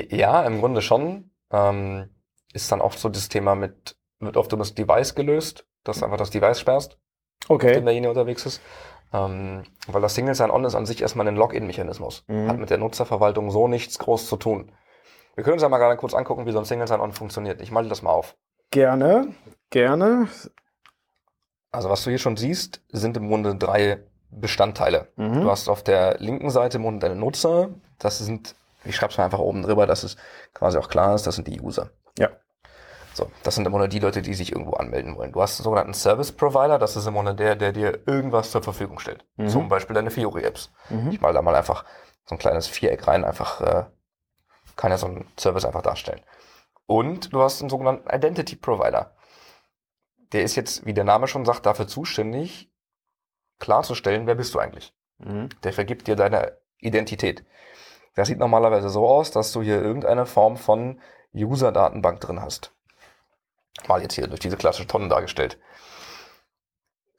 Ja, 0.10 0.44
im 0.48 0.60
Grunde 0.60 0.82
schon. 0.82 1.30
Ähm, 1.54 2.10
ist 2.54 2.72
dann 2.72 2.82
oft 2.82 3.00
so 3.00 3.10
das 3.10 3.30
Thema 3.30 3.56
mit, 3.56 3.96
wird 4.20 4.38
oft 4.38 4.52
über 4.52 4.62
das 4.62 4.76
Device 4.76 5.16
gelöst, 5.16 5.66
dass 5.84 6.00
du 6.00 6.06
einfach 6.06 6.18
das 6.18 6.30
Device 6.30 6.60
sperrst, 6.60 6.98
okay. 7.48 7.68
auf 7.68 7.74
dem 7.74 7.86
derjenige 7.86 8.10
unterwegs 8.10 8.46
ist. 8.46 8.62
Ähm, 9.14 9.64
weil 9.88 10.02
das 10.02 10.16
Single 10.16 10.34
Sign-On 10.34 10.66
ist 10.66 10.76
an 10.76 10.88
sich 10.88 11.02
erstmal 11.02 11.28
ein 11.28 11.36
Login-Mechanismus. 11.36 12.24
Mhm. 12.28 12.48
Hat 12.48 12.58
mit 12.58 12.70
der 12.72 12.80
Nutzerverwaltung 12.80 13.52
so 13.52 13.68
nichts 13.68 14.00
groß 14.00 14.28
zu 14.28 14.38
tun. 14.38 14.72
Wir 15.36 15.44
können 15.44 15.54
uns 15.54 15.62
ja 15.64 15.70
mal 15.70 15.78
gerade 15.78 15.98
kurz 15.98 16.14
angucken, 16.14 16.46
wie 16.46 16.52
so 16.52 16.60
ein 16.60 16.66
Single 16.66 16.88
Sign-On 16.88 17.12
funktioniert. 17.12 17.62
Ich 17.62 17.72
malte 17.72 17.90
das 17.90 18.02
mal 18.02 18.12
auf. 18.12 18.36
Gerne, 18.72 19.34
gerne. 19.70 20.28
Also 21.72 21.90
was 21.90 22.04
du 22.04 22.10
hier 22.10 22.20
schon 22.20 22.38
siehst, 22.38 22.82
sind 22.90 23.18
im 23.18 23.28
Grunde 23.28 23.56
drei 23.56 24.04
Bestandteile. 24.32 25.10
Mhm. 25.16 25.42
Du 25.42 25.52
hast 25.52 25.70
auf 25.70 25.84
der 25.84 26.18
linken 26.20 26.50
Seite 26.50 26.78
im 26.78 26.84
Grunde 26.84 27.08
deine 27.08 27.20
Nutzer. 27.20 27.70
Das 28.00 28.20
sind, 28.20 28.56
ich 28.86 28.96
schreibe 28.96 29.12
es 29.12 29.18
mal 29.18 29.26
einfach 29.26 29.40
oben 29.40 29.64
drüber, 29.64 29.86
dass 29.88 30.04
es 30.04 30.18
quasi 30.54 30.78
auch 30.78 30.90
klar 30.90 31.16
ist, 31.16 31.28
das 31.28 31.36
sind 31.36 31.48
die 31.48 31.62
User. 31.62 31.92
Ja. 32.18 32.30
So, 33.14 33.32
das 33.44 33.56
sind 33.56 33.66
im 33.66 33.72
Grunde 33.72 33.90
die 33.90 34.00
Leute, 34.00 34.22
die 34.24 34.34
sich 34.34 34.52
irgendwo 34.52 34.74
anmelden 34.74 35.16
wollen. 35.16 35.32
Du 35.32 35.42
hast 35.42 35.60
einen 35.60 35.66
sogenannten 35.66 35.94
Service 35.94 36.32
Provider, 36.32 36.80
das 36.80 36.96
ist 36.96 37.06
im 37.06 37.14
Grunde 37.14 37.36
der, 37.36 37.56
der 37.56 37.72
dir 37.72 38.00
irgendwas 38.08 38.52
zur 38.52 38.64
Verfügung 38.64 39.00
stellt. 39.00 39.26
Mhm. 39.38 39.50
Zum 39.50 39.70
Beispiel 39.70 39.94
deine 39.94 40.10
Fiori-Apps. 40.10 40.72
Mhm. 40.90 41.12
Ich 41.12 41.22
mal 41.22 41.34
da 41.34 41.42
mal 41.42 41.56
einfach 41.56 41.86
so 42.26 42.36
ein 42.36 42.40
kleines 42.40 42.68
Viereck 42.68 43.08
rein, 43.08 43.24
einfach 43.24 43.62
äh, 43.62 43.86
kann 44.76 44.92
ja 44.92 44.98
so 44.98 45.08
ein 45.08 45.28
Service 45.40 45.66
einfach 45.66 45.84
darstellen. 45.84 46.22
Und 46.88 47.34
du 47.34 47.42
hast 47.42 47.62
einen 47.62 47.70
sogenannten 47.70 48.10
Identity 48.10 48.56
Provider 48.56 49.14
der 50.34 50.44
ist 50.44 50.56
jetzt, 50.56 50.86
wie 50.86 50.94
der 50.94 51.04
Name 51.04 51.28
schon 51.28 51.46
sagt, 51.46 51.66
dafür 51.66 51.88
zuständig, 51.88 52.72
klarzustellen, 53.60 54.28
wer 54.28 54.36
bist 54.36 54.54
du 54.54 54.60
eigentlich. 54.60 54.94
Mhm. 55.20 55.50
Der 55.64 55.74
vergibt 55.74 56.08
dir 56.08 56.16
deine 56.16 56.58
Identität. 56.80 57.46
Das 58.16 58.28
sieht 58.28 58.40
normalerweise 58.40 58.90
so 58.90 59.08
aus, 59.08 59.32
dass 59.32 59.52
du 59.52 59.62
hier 59.62 59.82
irgendeine 59.82 60.26
Form 60.26 60.58
von 60.58 61.00
User-Datenbank 61.34 62.20
drin 62.20 62.42
hast. 62.42 62.72
Mal 63.88 64.02
jetzt 64.02 64.14
hier 64.14 64.28
durch 64.28 64.40
diese 64.40 64.58
klassische 64.58 64.88
Tonne 64.88 65.08
dargestellt. 65.08 65.58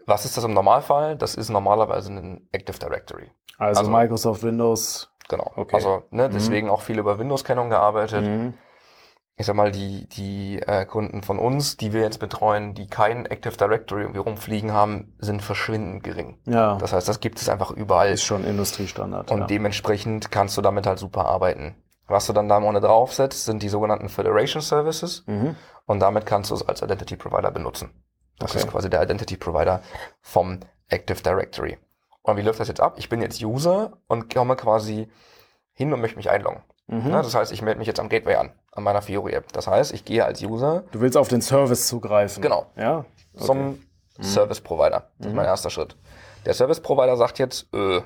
Was 0.06 0.24
ist 0.24 0.36
das 0.36 0.44
im 0.44 0.52
Normalfall? 0.52 1.16
Das 1.16 1.34
ist 1.34 1.48
normalerweise 1.48 2.12
ein 2.12 2.48
Active 2.52 2.78
Directory. 2.78 3.30
Also, 3.58 3.80
also 3.80 3.90
Microsoft 3.90 4.42
Windows. 4.42 5.10
Genau. 5.28 5.50
Okay. 5.56 5.74
Also 5.74 6.04
ne, 6.10 6.28
mhm. 6.28 6.32
deswegen 6.32 6.66
mhm. 6.66 6.72
auch 6.72 6.82
viel 6.82 6.98
über 6.98 7.18
Windows-Kennung 7.18 7.70
gearbeitet. 7.70 8.24
Mhm 8.24 8.54
ich 9.36 9.46
sag 9.46 9.56
mal, 9.56 9.72
die, 9.72 10.08
die 10.08 10.60
äh, 10.60 10.86
Kunden 10.86 11.22
von 11.22 11.40
uns, 11.40 11.76
die 11.76 11.92
wir 11.92 12.02
jetzt 12.02 12.20
betreuen, 12.20 12.74
die 12.74 12.86
kein 12.86 13.26
Active 13.26 13.56
Directory 13.56 14.02
irgendwie 14.02 14.20
rumfliegen 14.20 14.72
haben, 14.72 15.12
sind 15.18 15.42
verschwindend 15.42 16.04
gering. 16.04 16.38
Ja. 16.46 16.76
Das 16.76 16.92
heißt, 16.92 17.08
das 17.08 17.18
gibt 17.18 17.40
es 17.40 17.48
einfach 17.48 17.72
überall. 17.72 18.12
Ist 18.12 18.22
schon 18.22 18.44
Industriestandard. 18.44 19.32
Und 19.32 19.40
ja. 19.40 19.46
dementsprechend 19.46 20.30
kannst 20.30 20.56
du 20.56 20.62
damit 20.62 20.86
halt 20.86 21.00
super 21.00 21.26
arbeiten. 21.26 21.74
Was 22.06 22.26
du 22.26 22.32
dann 22.32 22.48
da 22.48 22.60
ohne 22.60 22.80
draufsetzt, 22.80 23.44
sind 23.44 23.62
die 23.62 23.68
sogenannten 23.68 24.08
Federation 24.08 24.62
Services. 24.62 25.24
Mhm. 25.26 25.56
Und 25.86 26.00
damit 26.00 26.26
kannst 26.26 26.50
du 26.50 26.54
es 26.54 26.66
als 26.66 26.82
Identity 26.82 27.16
Provider 27.16 27.50
benutzen. 27.50 27.90
Das 28.38 28.52
okay. 28.52 28.60
ist 28.60 28.70
quasi 28.70 28.88
der 28.88 29.02
Identity 29.02 29.36
Provider 29.36 29.82
vom 30.20 30.60
Active 30.88 31.22
Directory. 31.22 31.78
Und 32.22 32.36
wie 32.36 32.42
läuft 32.42 32.60
das 32.60 32.68
jetzt 32.68 32.80
ab? 32.80 32.94
Ich 32.98 33.08
bin 33.08 33.20
jetzt 33.20 33.42
User 33.42 33.98
und 34.06 34.32
komme 34.32 34.54
quasi 34.56 35.08
hin 35.72 35.92
und 35.92 36.00
möchte 36.00 36.16
mich 36.16 36.30
einloggen. 36.30 36.62
Mhm. 36.86 37.10
Ja, 37.10 37.22
das 37.22 37.34
heißt, 37.34 37.52
ich 37.52 37.62
melde 37.62 37.78
mich 37.78 37.88
jetzt 37.88 38.00
am 38.00 38.08
Gateway 38.08 38.36
an, 38.36 38.52
an 38.74 38.82
meiner 38.82 39.02
Fiori-App. 39.02 39.52
Das 39.52 39.66
heißt, 39.66 39.92
ich 39.92 40.04
gehe 40.04 40.24
als 40.24 40.42
User. 40.42 40.84
Du 40.90 41.00
willst 41.00 41.16
auf 41.16 41.28
den 41.28 41.40
Service 41.40 41.86
zugreifen. 41.86 42.42
Genau. 42.42 42.66
Ja. 42.76 43.04
Okay. 43.34 43.44
Zum 43.44 43.58
mhm. 43.66 44.22
Service 44.22 44.60
Provider. 44.60 45.10
Das 45.18 45.26
ist 45.26 45.30
mhm. 45.30 45.36
mein 45.36 45.46
erster 45.46 45.70
Schritt. 45.70 45.96
Der 46.44 46.54
Service 46.54 46.80
Provider 46.80 47.16
sagt 47.16 47.38
jetzt, 47.38 47.72
äh, 47.72 48.00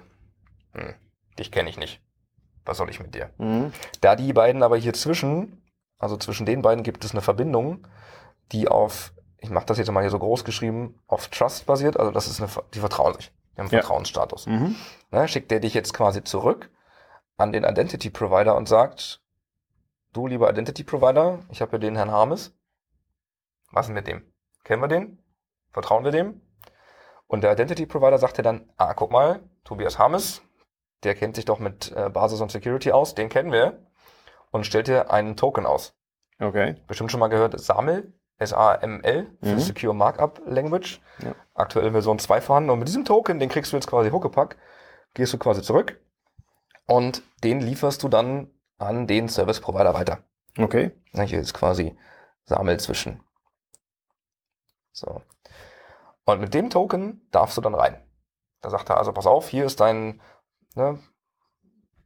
hm, 0.75 0.95
dich 1.39 1.51
kenne 1.51 1.71
ich 1.71 1.79
nicht. 1.79 2.01
Was 2.65 2.77
soll 2.77 2.91
ich 2.91 3.01
mit 3.01 3.15
dir? 3.15 3.31
Mhm. 3.39 3.73
Da 4.03 4.15
die 4.15 4.33
beiden 4.33 4.63
aber 4.63 4.77
hier 4.77 4.93
zwischen, 4.93 5.63
also 5.99 6.17
zwischen 6.19 6.45
den 6.45 6.61
beiden 6.63 6.85
gibt 6.85 7.05
es 7.05 7.13
eine 7.13 7.23
Verbindung, 7.23 7.87
die 8.53 8.69
auf, 8.69 9.13
ich 9.39 9.51
mache 9.51 9.67
das 9.67 9.79
jetzt 9.79 9.91
mal 9.91 10.03
hier 10.03 10.11
so 10.11 10.19
groß 10.19 10.45
geschrieben, 10.45 11.01
auf 11.07 11.29
Trust 11.29 11.65
basiert. 11.65 11.99
Also 11.99 12.13
das 12.13 12.27
ist 12.27 12.41
eine, 12.41 12.51
die 12.75 12.81
vertrauen 12.81 13.15
sich. 13.15 13.33
Die 13.57 13.61
haben 13.61 13.69
einen 13.69 13.75
ja. 13.75 13.81
Vertrauensstatus. 13.81 14.47
Mhm. 14.47 14.77
Ne, 15.11 15.27
schickt 15.29 15.51
der 15.51 15.61
dich 15.61 15.73
jetzt 15.73 15.95
quasi 15.95 16.23
zurück 16.23 16.71
an 17.39 17.53
den 17.53 17.65
Identity 17.65 18.11
Provider 18.11 18.55
und 18.57 18.69
sagt, 18.69 19.23
du 20.19 20.27
lieber 20.27 20.51
Identity 20.51 20.83
Provider, 20.83 21.39
ich 21.51 21.61
habe 21.61 21.71
hier 21.71 21.79
den 21.79 21.95
Herrn 21.95 22.11
Harmes. 22.11 22.53
Was 23.71 23.87
ist 23.87 23.93
mit 23.93 24.09
dem? 24.09 24.23
Kennen 24.65 24.83
wir 24.83 24.89
den? 24.89 25.23
Vertrauen 25.71 26.03
wir 26.03 26.11
dem? 26.11 26.41
Und 27.29 27.45
der 27.45 27.53
Identity 27.53 27.87
Provider 27.87 28.19
sagt 28.19 28.39
dir 28.39 28.43
dann, 28.43 28.69
ah, 28.77 28.95
guck 28.95 29.13
mal, 29.13 29.41
Tobias 29.63 29.99
Harmes, 29.99 30.43
der 31.05 31.15
kennt 31.15 31.37
sich 31.37 31.45
doch 31.45 31.61
mit 31.61 31.93
äh, 31.95 32.11
Basis 32.11 32.41
und 32.41 32.51
Security 32.51 32.91
aus, 32.91 33.15
den 33.15 33.29
kennen 33.29 33.53
wir. 33.53 33.87
Und 34.51 34.67
stellt 34.67 34.89
dir 34.89 35.13
einen 35.13 35.37
Token 35.37 35.67
aus. 35.67 35.95
Okay. 36.41 36.77
Bestimmt 36.89 37.13
schon 37.13 37.21
mal 37.21 37.29
gehört, 37.29 37.59
SAML, 37.59 38.13
S-A-M-L, 38.39 39.37
für 39.41 39.55
mhm. 39.55 39.59
Secure 39.61 39.95
Markup 39.95 40.41
Language. 40.47 41.01
Ja. 41.23 41.35
Aktuell 41.55 41.93
Version 41.93 42.19
2 42.19 42.41
vorhanden. 42.41 42.71
Und 42.71 42.79
mit 42.79 42.89
diesem 42.89 43.05
Token, 43.05 43.39
den 43.39 43.51
kriegst 43.51 43.73
du 43.73 43.77
jetzt 43.77 43.87
quasi 43.87 44.11
Huckepack, 44.11 44.57
gehst 45.15 45.33
du 45.33 45.39
quasi 45.39 45.63
zurück 45.63 46.01
und 46.87 47.23
den 47.45 47.61
lieferst 47.61 48.03
du 48.03 48.09
dann 48.09 48.51
an 48.79 49.07
den 49.07 49.29
Service 49.29 49.61
Provider 49.61 49.95
weiter. 49.95 50.19
Okay. 50.57 50.93
Hier 51.13 51.41
ist 51.41 51.55
quasi 51.55 51.97
Sammel 52.45 52.81
zwischen. 52.81 53.23
So. 54.93 55.23
Und 56.25 56.41
mit 56.41 56.55
dem 56.55 56.71
Token 56.71 57.27
darfst 57.31 57.57
du 57.57 57.61
dann 57.61 57.75
rein. 57.75 58.03
Da 58.61 58.71
sagt 58.71 58.91
er 58.91 58.99
also, 58.99 59.13
pass 59.13 59.27
auf, 59.27 59.49
hier 59.49 59.65
ist 59.65 59.81
dein, 59.81 60.21
ne, 60.75 60.99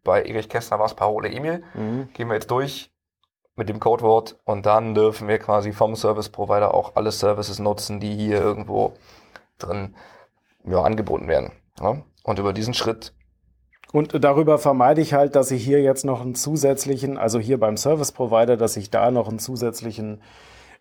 bei 0.04 0.22
Erich 0.22 0.48
Kästner 0.48 0.78
war 0.78 0.86
es 0.86 0.94
Parole 0.94 1.30
E-Mail. 1.30 1.64
Mhm. 1.74 2.12
Gehen 2.12 2.28
wir 2.28 2.34
jetzt 2.34 2.50
durch 2.50 2.92
mit 3.54 3.68
dem 3.68 3.80
Codewort 3.80 4.38
und 4.44 4.66
dann 4.66 4.94
dürfen 4.94 5.28
wir 5.28 5.38
quasi 5.38 5.72
vom 5.72 5.94
Service 5.94 6.28
Provider 6.28 6.74
auch 6.74 6.96
alle 6.96 7.12
Services 7.12 7.58
nutzen, 7.58 8.00
die 8.00 8.14
hier 8.14 8.40
irgendwo 8.40 8.94
drin 9.58 9.94
ja, 10.64 10.82
angeboten 10.82 11.28
werden. 11.28 11.52
Ja? 11.80 12.02
Und 12.22 12.38
über 12.38 12.52
diesen 12.52 12.74
Schritt 12.74 13.14
und 13.92 14.24
darüber 14.24 14.58
vermeide 14.58 15.00
ich 15.00 15.12
halt, 15.12 15.36
dass 15.36 15.50
ich 15.50 15.64
hier 15.64 15.82
jetzt 15.82 16.04
noch 16.04 16.22
einen 16.22 16.34
zusätzlichen, 16.34 17.18
also 17.18 17.38
hier 17.38 17.60
beim 17.60 17.76
Service 17.76 18.12
Provider, 18.12 18.56
dass 18.56 18.76
ich 18.76 18.90
da 18.90 19.10
noch 19.10 19.28
einen 19.28 19.38
zusätzlichen 19.38 20.22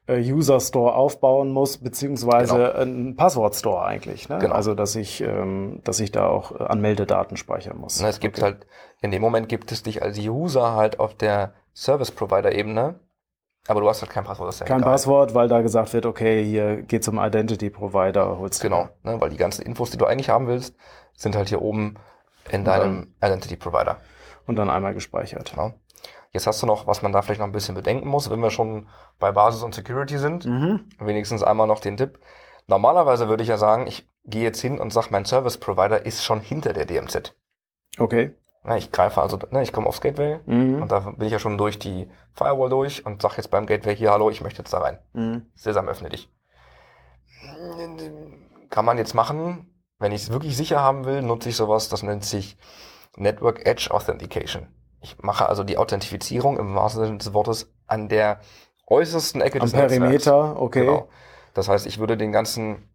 äh, 0.07 0.19
User 0.31 0.59
Store 0.59 0.95
aufbauen 0.95 1.51
muss, 1.51 1.77
beziehungsweise 1.77 2.55
genau. 2.55 2.71
einen 2.71 3.15
Passwort 3.15 3.55
Store 3.55 3.85
eigentlich. 3.85 4.29
Ne? 4.29 4.39
Genau. 4.39 4.55
Also 4.55 4.73
dass 4.73 4.95
ich, 4.95 5.21
ähm, 5.21 5.81
dass 5.83 5.99
ich 5.99 6.11
da 6.11 6.27
auch 6.27 6.59
äh, 6.59 6.63
Anmeldedaten 6.63 7.37
speichern 7.37 7.77
muss. 7.77 7.99
Na, 7.99 8.07
es 8.07 8.19
gibt 8.19 8.37
okay. 8.37 8.45
halt, 8.45 8.67
in 9.01 9.11
dem 9.11 9.21
Moment 9.21 9.49
gibt 9.49 9.71
es 9.71 9.83
dich 9.83 10.01
als 10.01 10.17
User 10.17 10.73
halt 10.75 10.99
auf 10.99 11.13
der 11.13 11.53
Service 11.73 12.11
Provider 12.11 12.53
Ebene, 12.53 12.95
aber 13.67 13.81
du 13.81 13.89
hast 13.89 14.01
halt 14.01 14.11
kein 14.11 14.23
Passwort. 14.23 14.47
Das 14.47 14.55
ist 14.55 14.61
ja 14.61 14.67
kein 14.67 14.79
egal. 14.79 14.91
Passwort, 14.91 15.35
weil 15.35 15.47
da 15.47 15.61
gesagt 15.61 15.93
wird, 15.93 16.05
okay, 16.05 16.43
hier 16.43 16.81
geht 16.81 17.03
zum 17.03 17.19
Identity 17.19 17.69
Provider, 17.69 18.39
holst 18.39 18.61
Genau, 18.61 18.89
ne, 19.03 19.21
weil 19.21 19.29
die 19.29 19.37
ganzen 19.37 19.63
Infos, 19.63 19.91
die 19.91 19.97
du 19.97 20.05
eigentlich 20.05 20.29
haben 20.29 20.47
willst, 20.47 20.75
sind 21.13 21.35
halt 21.35 21.49
hier 21.49 21.61
oben 21.61 21.95
in 22.49 22.65
deinem 22.65 23.13
Identity 23.23 23.55
Provider. 23.55 23.97
Und 24.47 24.55
dann 24.55 24.69
einmal 24.69 24.93
gespeichert. 24.93 25.51
Genau. 25.51 25.73
Jetzt 26.31 26.47
hast 26.47 26.61
du 26.61 26.65
noch, 26.65 26.87
was 26.87 27.01
man 27.01 27.11
da 27.11 27.21
vielleicht 27.21 27.39
noch 27.39 27.47
ein 27.47 27.51
bisschen 27.51 27.75
bedenken 27.75 28.07
muss, 28.07 28.29
wenn 28.29 28.39
wir 28.39 28.51
schon 28.51 28.87
bei 29.19 29.31
Basis 29.31 29.63
und 29.63 29.75
Security 29.75 30.17
sind, 30.17 30.45
mhm. 30.45 30.89
wenigstens 30.99 31.43
einmal 31.43 31.67
noch 31.67 31.79
den 31.79 31.97
Tipp. 31.97 32.19
Normalerweise 32.67 33.27
würde 33.27 33.43
ich 33.43 33.49
ja 33.49 33.57
sagen, 33.57 33.85
ich 33.85 34.09
gehe 34.23 34.43
jetzt 34.43 34.61
hin 34.61 34.79
und 34.79 34.93
sage, 34.93 35.07
mein 35.11 35.25
Service 35.25 35.57
Provider 35.57 36.05
ist 36.05 36.23
schon 36.23 36.39
hinter 36.39 36.73
der 36.73 36.85
DMZ. 36.85 37.35
Okay. 37.97 38.33
Na, 38.63 38.77
ich 38.77 38.91
greife 38.91 39.21
also, 39.21 39.39
ne, 39.49 39.63
ich 39.63 39.73
komme 39.73 39.87
aufs 39.87 40.01
Gateway 40.01 40.39
mhm. 40.45 40.83
und 40.83 40.91
da 40.91 40.99
bin 40.99 41.25
ich 41.25 41.33
ja 41.33 41.39
schon 41.39 41.57
durch 41.57 41.79
die 41.79 42.09
Firewall 42.33 42.69
durch 42.69 43.05
und 43.05 43.21
sage 43.21 43.35
jetzt 43.37 43.49
beim 43.49 43.65
Gateway 43.65 43.95
hier, 43.95 44.11
hallo, 44.11 44.29
ich 44.29 44.41
möchte 44.41 44.59
jetzt 44.59 44.71
da 44.71 44.79
rein. 44.79 44.99
Mhm. 45.13 45.47
Sesam, 45.55 45.89
öffne 45.89 46.09
dich. 46.09 46.31
Kann 48.69 48.85
man 48.85 48.99
jetzt 48.99 49.15
machen, 49.15 49.70
wenn 50.01 50.11
ich 50.11 50.23
es 50.23 50.31
wirklich 50.31 50.57
sicher 50.57 50.79
haben 50.81 51.05
will, 51.05 51.21
nutze 51.21 51.49
ich 51.49 51.55
sowas, 51.55 51.87
das 51.87 52.03
nennt 52.03 52.25
sich 52.25 52.57
Network 53.15 53.65
Edge 53.65 53.89
Authentication. 53.91 54.67
Ich 54.99 55.17
mache 55.19 55.47
also 55.47 55.63
die 55.63 55.77
Authentifizierung 55.77 56.57
im 56.57 56.75
wahrsten 56.75 57.05
Sinne 57.05 57.17
des 57.17 57.33
Wortes 57.33 57.71
an 57.87 58.09
der 58.09 58.39
äußersten 58.87 59.41
Ecke 59.41 59.59
Am 59.59 59.65
des 59.65 59.73
Perimeter, 59.73 60.09
Netzwerks. 60.09 60.59
okay. 60.59 60.85
Genau. 60.85 61.09
Das 61.53 61.69
heißt, 61.69 61.85
ich 61.85 61.99
würde 61.99 62.17
den 62.17 62.31
ganzen 62.31 62.89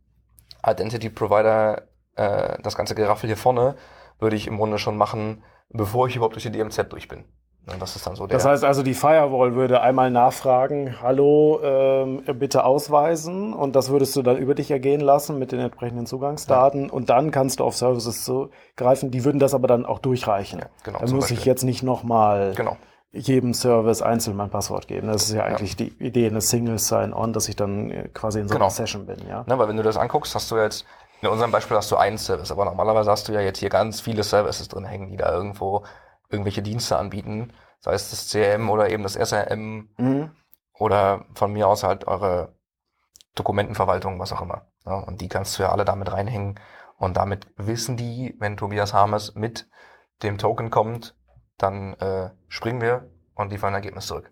Identity 0.67 1.11
Provider 1.11 1.83
äh, 2.17 2.61
das 2.63 2.77
ganze 2.77 2.95
Geraffel 2.95 3.29
hier 3.29 3.37
vorne 3.37 3.77
würde 4.19 4.37
ich 4.37 4.47
im 4.47 4.57
Grunde 4.57 4.79
schon 4.79 4.97
machen, 4.97 5.45
bevor 5.69 6.09
ich 6.09 6.17
überhaupt 6.17 6.35
durch 6.35 6.45
die 6.45 6.51
DMZ 6.51 6.91
durch 6.91 7.07
bin. 7.07 7.25
Und 7.73 7.83
das 7.83 7.97
ist 7.97 8.07
dann 8.07 8.15
so 8.15 8.27
der. 8.27 8.37
Das 8.37 8.47
heißt 8.47 8.65
also, 8.65 8.85
die 8.85 8.95
Firewall 8.95 9.55
würde 9.55 9.81
einmal 9.81 10.11
nachfragen, 10.11 11.01
hallo, 11.03 11.61
ähm, 11.65 12.23
bitte 12.39 12.65
ausweisen 12.65 13.53
und 13.53 13.75
das 13.75 13.89
würdest 13.89 14.15
du 14.15 14.23
dann 14.23 14.37
über 14.37 14.55
dich 14.55 14.71
ergehen 14.71 15.01
lassen 15.01 15.39
mit 15.39 15.51
den 15.51 15.59
entsprechenden 15.59 16.07
Zugangsdaten 16.07 16.87
ja. 16.87 16.93
und 16.93 17.11
dann 17.11 17.33
kannst 17.33 17.59
du 17.59 17.65
auf 17.65 17.77
Services 17.77 18.25
zugreifen, 18.25 19.11
die 19.11 19.25
würden 19.25 19.41
das 19.41 19.53
aber 19.53 19.67
dann 19.67 19.85
auch 19.85 19.99
durchreichen. 19.99 20.61
Ja, 20.61 20.67
genau, 20.85 21.01
dann 21.01 21.11
muss 21.11 21.25
Beispiel. 21.25 21.39
ich 21.39 21.45
jetzt 21.45 21.65
nicht 21.65 21.83
nochmal 21.83 22.53
genau. 22.55 22.77
jedem 23.11 23.53
Service 23.53 24.01
einzeln 24.01 24.37
mein 24.37 24.51
Passwort 24.51 24.87
geben. 24.87 25.09
Das 25.09 25.25
ist 25.25 25.35
ja 25.35 25.43
eigentlich 25.43 25.77
ja. 25.79 25.87
die 25.87 26.05
Idee 26.05 26.29
eine 26.29 26.41
Single 26.41 26.79
Sign-On, 26.79 27.33
dass 27.33 27.49
ich 27.49 27.57
dann 27.57 27.91
äh, 27.91 28.09
quasi 28.15 28.39
in 28.39 28.47
so 28.47 28.55
genau. 28.55 28.67
einer 28.67 28.71
Session 28.71 29.07
bin. 29.07 29.27
Ja? 29.29 29.45
Ne, 29.49 29.59
weil 29.59 29.67
wenn 29.67 29.77
du 29.77 29.83
das 29.83 29.97
anguckst, 29.97 30.37
hast 30.37 30.49
du 30.53 30.57
jetzt 30.57 30.85
in 31.21 31.29
unserem 31.29 31.51
Beispiel 31.51 31.77
hast 31.77 31.91
du 31.91 31.97
einen 31.97 32.19
Service, 32.19 32.53
aber 32.53 32.65
normalerweise 32.65 33.11
hast 33.11 33.27
du 33.27 33.33
ja 33.33 33.41
jetzt 33.41 33.59
hier 33.59 33.71
ganz 33.71 34.01
viele 34.01 34.23
Services 34.23 34.69
drin 34.69 34.85
hängen, 34.85 35.11
die 35.11 35.17
da 35.17 35.33
irgendwo 35.33 35.83
irgendwelche 36.28 36.62
Dienste 36.62 36.99
anbieten, 36.99 37.52
sei 37.80 37.92
es 37.95 38.11
das 38.11 38.30
CRM 38.30 38.68
oder 38.71 38.90
eben 38.90 39.02
das 39.02 39.14
SRM 39.14 39.90
mhm. 39.97 40.30
oder 40.73 41.26
von 41.35 41.52
mir 41.52 41.68
aus 41.68 41.83
halt 41.83 42.06
eure 42.06 42.54
Dokumentenverwaltung, 43.35 44.18
was 44.18 44.33
auch 44.33 44.42
immer. 44.42 44.66
Ja, 44.85 44.99
und 44.99 45.21
die 45.21 45.28
kannst 45.28 45.59
du 45.59 45.62
ja 45.62 45.71
alle 45.71 45.85
damit 45.85 46.12
reinhängen 46.12 46.59
und 46.97 47.16
damit 47.16 47.47
wissen 47.56 47.97
die, 47.97 48.35
wenn 48.38 48.56
Tobias 48.56 48.95
Harmes 48.95 49.35
mit 49.35 49.68
dem 50.23 50.38
Token 50.38 50.71
kommt, 50.71 51.14
dann 51.59 51.95
äh, 51.95 52.30
springen 52.49 52.80
wir 52.80 53.11
und 53.35 53.50
liefern 53.50 53.68
ein 53.68 53.75
Ergebnis 53.75 54.06
zurück. 54.06 54.30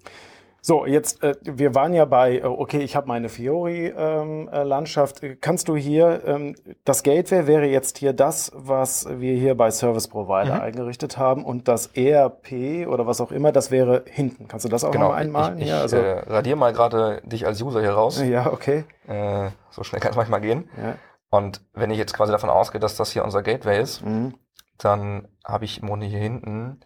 So, 0.66 0.86
jetzt, 0.86 1.22
äh, 1.22 1.34
wir 1.42 1.74
waren 1.74 1.92
ja 1.92 2.06
bei, 2.06 2.38
äh, 2.38 2.44
okay, 2.44 2.78
ich 2.78 2.96
habe 2.96 3.06
meine 3.06 3.28
Fiori-Landschaft. 3.28 5.22
Ähm, 5.22 5.32
äh, 5.32 5.36
Kannst 5.38 5.68
du 5.68 5.76
hier, 5.76 6.22
ähm, 6.24 6.56
das 6.86 7.02
Gateway 7.02 7.46
wäre 7.46 7.66
jetzt 7.66 7.98
hier 7.98 8.14
das, 8.14 8.50
was 8.54 9.06
wir 9.06 9.34
hier 9.34 9.58
bei 9.58 9.70
Service 9.70 10.08
Provider 10.08 10.54
mhm. 10.54 10.60
eingerichtet 10.62 11.18
haben 11.18 11.44
und 11.44 11.68
das 11.68 11.88
ERP 11.88 12.86
oder 12.88 13.06
was 13.06 13.20
auch 13.20 13.30
immer, 13.30 13.52
das 13.52 13.70
wäre 13.70 14.04
hinten. 14.06 14.48
Kannst 14.48 14.64
du 14.64 14.70
das 14.70 14.84
auch 14.84 14.90
genau, 14.90 15.08
noch 15.08 15.14
einmalen? 15.16 15.58
Ich, 15.58 15.66
ich 15.66 15.72
also, 15.74 15.98
äh, 15.98 16.20
radiere 16.20 16.56
mal 16.56 16.72
gerade 16.72 17.20
dich 17.26 17.46
als 17.46 17.60
User 17.60 17.82
hier 17.82 17.92
raus. 17.92 18.22
Ja, 18.24 18.50
okay. 18.50 18.84
Äh, 19.06 19.50
so 19.68 19.82
schnell 19.82 20.00
kann 20.00 20.12
es 20.12 20.16
manchmal 20.16 20.40
gehen. 20.40 20.70
Ja. 20.82 20.94
Und 21.28 21.60
wenn 21.74 21.90
ich 21.90 21.98
jetzt 21.98 22.14
quasi 22.14 22.32
davon 22.32 22.48
ausgehe, 22.48 22.80
dass 22.80 22.96
das 22.96 23.10
hier 23.10 23.22
unser 23.22 23.42
Gateway 23.42 23.82
ist, 23.82 24.02
mhm. 24.02 24.32
dann 24.78 25.28
habe 25.44 25.66
ich 25.66 25.82
im 25.82 25.88
Grunde 25.88 26.06
hier 26.06 26.20
hinten 26.20 26.80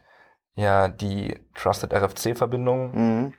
ja 0.56 0.88
die 0.88 1.38
Trusted 1.54 1.94
RFC-Verbindung. 1.94 2.90
Mhm 2.92 3.34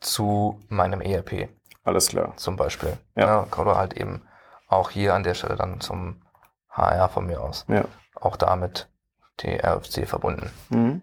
zu 0.00 0.60
meinem 0.68 1.00
ERP. 1.00 1.48
Alles 1.84 2.08
klar. 2.08 2.36
Zum 2.36 2.56
Beispiel. 2.56 2.98
Ja. 3.14 3.44
ja. 3.44 3.58
Oder 3.58 3.76
halt 3.76 3.94
eben 3.94 4.26
auch 4.68 4.90
hier 4.90 5.14
an 5.14 5.22
der 5.22 5.34
Stelle 5.34 5.56
dann 5.56 5.80
zum 5.80 6.22
HR 6.70 7.08
von 7.08 7.26
mir 7.26 7.40
aus. 7.42 7.64
Ja. 7.68 7.84
Auch 8.14 8.36
damit 8.36 8.88
die 9.40 9.58
RFC 9.58 10.06
verbunden. 10.06 10.50
Mhm. 10.68 11.02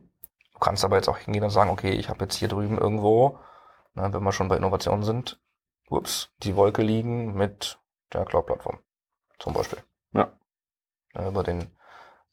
Du 0.53 0.59
kannst 0.59 0.83
aber 0.83 0.95
jetzt 0.95 1.07
auch 1.07 1.17
hingehen 1.17 1.43
und 1.43 1.49
sagen, 1.49 1.69
okay, 1.69 1.91
ich 1.91 2.09
habe 2.09 2.25
jetzt 2.25 2.35
hier 2.35 2.47
drüben 2.47 2.77
irgendwo, 2.77 3.39
ne, 3.93 4.11
wenn 4.11 4.23
wir 4.23 4.31
schon 4.31 4.47
bei 4.47 4.57
Innovationen 4.57 5.03
sind, 5.03 5.39
ups, 5.89 6.31
die 6.43 6.55
Wolke 6.55 6.81
liegen 6.81 7.35
mit 7.35 7.79
der 8.13 8.25
Cloud-Plattform. 8.25 8.79
Zum 9.39 9.53
Beispiel. 9.53 9.79
Ja. 10.13 10.31
ja. 11.13 11.27
Über 11.27 11.43
den 11.43 11.75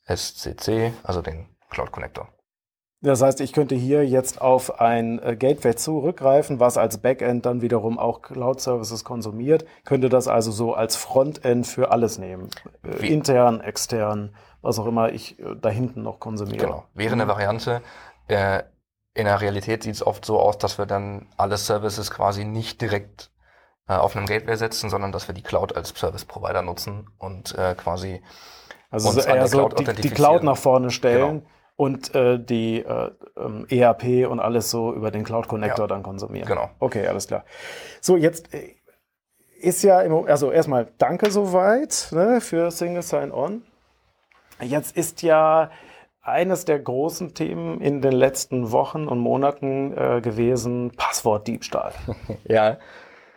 SCC, 0.07 0.95
also 1.03 1.21
den 1.21 1.55
Cloud 1.71 1.93
Connector. 1.93 2.29
Das 3.05 3.21
heißt, 3.21 3.43
ich 3.43 3.53
könnte 3.53 3.75
hier 3.75 4.07
jetzt 4.07 4.41
auf 4.41 4.81
ein 4.81 5.23
äh, 5.23 5.37
Gateway 5.37 5.77
zurückgreifen, 5.77 6.59
was 6.59 6.79
als 6.79 6.97
Backend 6.99 7.45
dann 7.45 7.61
wiederum 7.61 7.99
auch 7.99 8.23
Cloud-Services 8.23 9.05
konsumiert, 9.05 9.67
könnte 9.85 10.09
das 10.09 10.27
also 10.27 10.51
so 10.51 10.73
als 10.73 10.97
Frontend 10.97 11.67
für 11.67 11.91
alles 11.91 12.17
nehmen. 12.17 12.49
Äh, 12.83 13.03
Wie? 13.03 13.09
Intern, 13.09 13.61
extern, 13.61 14.35
was 14.63 14.79
auch 14.79 14.87
immer 14.87 15.13
ich 15.13 15.39
äh, 15.39 15.55
da 15.61 15.69
hinten 15.69 16.03
noch 16.03 16.19
konsumiere. 16.19 16.65
Genau. 16.65 16.85
Wäre 16.95 17.13
eine 17.13 17.29
Variante. 17.29 17.83
Äh, 18.27 18.63
in 19.13 19.27
der 19.27 19.39
Realität 19.43 19.83
sieht 19.83 19.97
es 19.97 20.07
oft 20.07 20.25
so 20.25 20.41
aus, 20.41 20.57
dass 20.57 20.79
wir 20.79 20.87
dann 20.87 21.27
alle 21.37 21.59
Services 21.59 22.11
quasi 22.11 22.47
nicht 22.47 22.81
direkt 22.81 23.31
äh, 23.87 23.93
auf 23.93 24.17
einem 24.17 24.25
Gateway 24.25 24.57
setzen, 24.57 24.89
sondern 24.89 25.13
dass 25.13 25.29
wir 25.29 25.35
die 25.35 25.43
Cloud 25.43 25.77
als 25.77 25.91
Service-Provider 25.91 26.63
nutzen 26.63 27.11
und 27.19 27.55
äh, 27.59 27.75
quasi 27.75 28.23
also 28.91 29.21
eher 29.21 29.47
so 29.47 29.69
die, 29.69 29.85
die, 29.85 30.11
Cloud 30.11 30.43
nach 30.43 30.57
vorne 30.57 30.91
stellen. 30.91 31.41
Genau 31.41 31.54
und 31.77 32.15
äh, 32.15 32.39
die 32.39 32.81
äh, 32.81 33.11
ähm, 33.37 33.67
ERP 33.69 34.29
und 34.31 34.41
alles 34.41 34.71
so 34.71 34.93
über 34.95 35.11
den 35.11 35.25
Cloud 35.25 35.49
Connector 35.49 35.85
ja, 35.85 35.87
dann 35.89 36.03
konsumieren. 36.03 36.47
Genau. 36.47 36.71
Okay, 36.79 37.07
alles 37.07 37.27
klar. 37.27 37.45
So, 38.01 38.17
jetzt 38.17 38.55
äh, 38.55 38.77
ist 39.61 39.83
ja, 39.83 40.01
im, 40.03 40.27
also 40.27 40.53
erstmal 40.53 40.89
danke 40.99 41.31
soweit 41.31 42.09
ne, 42.13 42.41
für 42.41 42.71
Single 42.71 43.03
Sign-On. 43.03 43.63
Jetzt 44.61 44.97
ist 44.97 45.23
ja 45.23 45.71
eines 46.23 46.65
der 46.65 46.79
großen 46.79 47.35
Themen 47.35 47.81
in 47.81 48.01
den 48.01 48.13
letzten 48.13 48.71
Wochen 48.71 49.09
und 49.09 49.19
Monaten 49.19 49.97
äh, 49.97 50.21
gewesen 50.21 50.93
Passwortdiebstahl. 50.97 51.93
ja. 52.45 52.79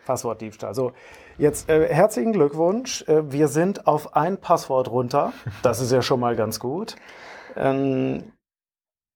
Passwortdiebstahl. 0.06 0.74
So, 0.74 0.94
jetzt 1.38 1.70
äh, 1.70 1.94
herzlichen 1.94 2.34
Glückwunsch. 2.34 3.04
Äh, 3.08 3.32
wir 3.32 3.48
sind 3.48 3.88
auf 3.88 4.16
ein 4.16 4.38
Passwort 4.38 4.90
runter. 4.90 5.34
Das 5.64 5.82
ist 5.82 5.92
ja 5.92 6.02
schon 6.02 6.20
mal 6.20 6.36
ganz 6.36 6.60
gut. 6.60 6.96
Ähm, 7.56 8.32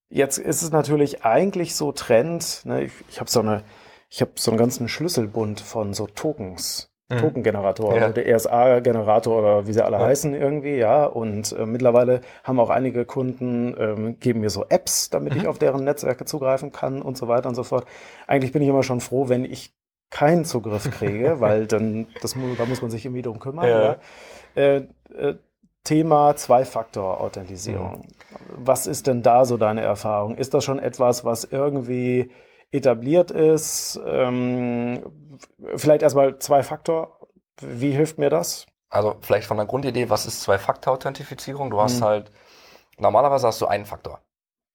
jetzt 0.09 0.37
ist 0.37 0.61
es 0.61 0.71
natürlich 0.71 1.23
eigentlich 1.23 1.75
so 1.75 1.91
Trend, 1.91 2.61
ne, 2.65 2.83
ich, 2.83 2.93
ich 3.09 3.19
habe 3.19 3.29
so 3.29 3.39
eine, 3.39 3.63
ich 4.09 4.21
habe 4.21 4.31
so 4.35 4.51
einen 4.51 4.57
ganzen 4.57 4.87
Schlüsselbund 4.87 5.61
von 5.61 5.93
so 5.93 6.07
Tokens. 6.07 6.91
Mhm. 7.11 7.17
Token-Generator, 7.17 7.95
ja. 7.95 8.01
also 8.03 8.13
der 8.13 8.27
ESA-Generator 8.27 9.39
oder 9.39 9.67
wie 9.67 9.73
sie 9.73 9.83
alle 9.83 9.97
ja. 9.97 10.05
heißen 10.05 10.33
irgendwie, 10.33 10.77
ja. 10.77 11.05
Und 11.05 11.51
äh, 11.51 11.65
mittlerweile 11.65 12.21
haben 12.43 12.59
auch 12.59 12.69
einige 12.69 13.05
Kunden, 13.05 13.75
ähm, 13.77 14.19
geben 14.19 14.39
mir 14.39 14.49
so 14.49 14.65
Apps, 14.69 15.09
damit 15.09 15.33
mhm. 15.33 15.41
ich 15.41 15.47
auf 15.47 15.59
deren 15.59 15.83
Netzwerke 15.83 16.25
zugreifen 16.25 16.71
kann 16.71 17.01
und 17.01 17.17
so 17.17 17.27
weiter 17.27 17.49
und 17.49 17.55
so 17.55 17.63
fort. 17.63 17.85
Eigentlich 18.27 18.53
bin 18.53 18.61
ich 18.61 18.69
immer 18.69 18.83
schon 18.83 19.01
froh, 19.01 19.27
wenn 19.27 19.43
ich 19.43 19.73
keinen 20.09 20.45
Zugriff 20.45 20.89
kriege, 20.91 21.39
weil 21.39 21.67
dann, 21.67 22.07
das, 22.21 22.35
da 22.57 22.65
muss 22.65 22.81
man 22.81 22.91
sich 22.91 23.05
irgendwie 23.05 23.23
drum 23.23 23.39
kümmern. 23.39 23.67
Ja. 23.67 23.81
ja. 23.83 23.97
Äh, 24.55 24.87
äh, 25.17 25.35
Thema 25.83 26.35
Zwei-Faktor-Authentisierung. 26.35 27.99
Mhm. 27.99 28.20
Was 28.49 28.87
ist 28.87 29.07
denn 29.07 29.23
da 29.23 29.45
so 29.45 29.57
deine 29.57 29.81
Erfahrung? 29.81 30.35
Ist 30.35 30.53
das 30.53 30.63
schon 30.63 30.79
etwas, 30.79 31.25
was 31.25 31.43
irgendwie 31.43 32.31
etabliert 32.71 33.31
ist? 33.31 33.99
Ähm, 34.05 35.03
vielleicht 35.75 36.01
erstmal 36.01 36.39
Zwei-Faktor. 36.39 37.19
Wie 37.61 37.91
hilft 37.91 38.17
mir 38.17 38.29
das? 38.29 38.65
Also 38.89 39.15
vielleicht 39.21 39.47
von 39.47 39.57
der 39.57 39.65
Grundidee, 39.65 40.09
was 40.09 40.25
ist 40.25 40.41
Zwei-Faktor-Authentifizierung? 40.41 41.69
Du 41.69 41.81
hast 41.81 41.99
mhm. 41.99 42.05
halt, 42.05 42.31
normalerweise 42.97 43.47
hast 43.47 43.61
du 43.61 43.67
einen 43.67 43.85
Faktor. 43.85 44.19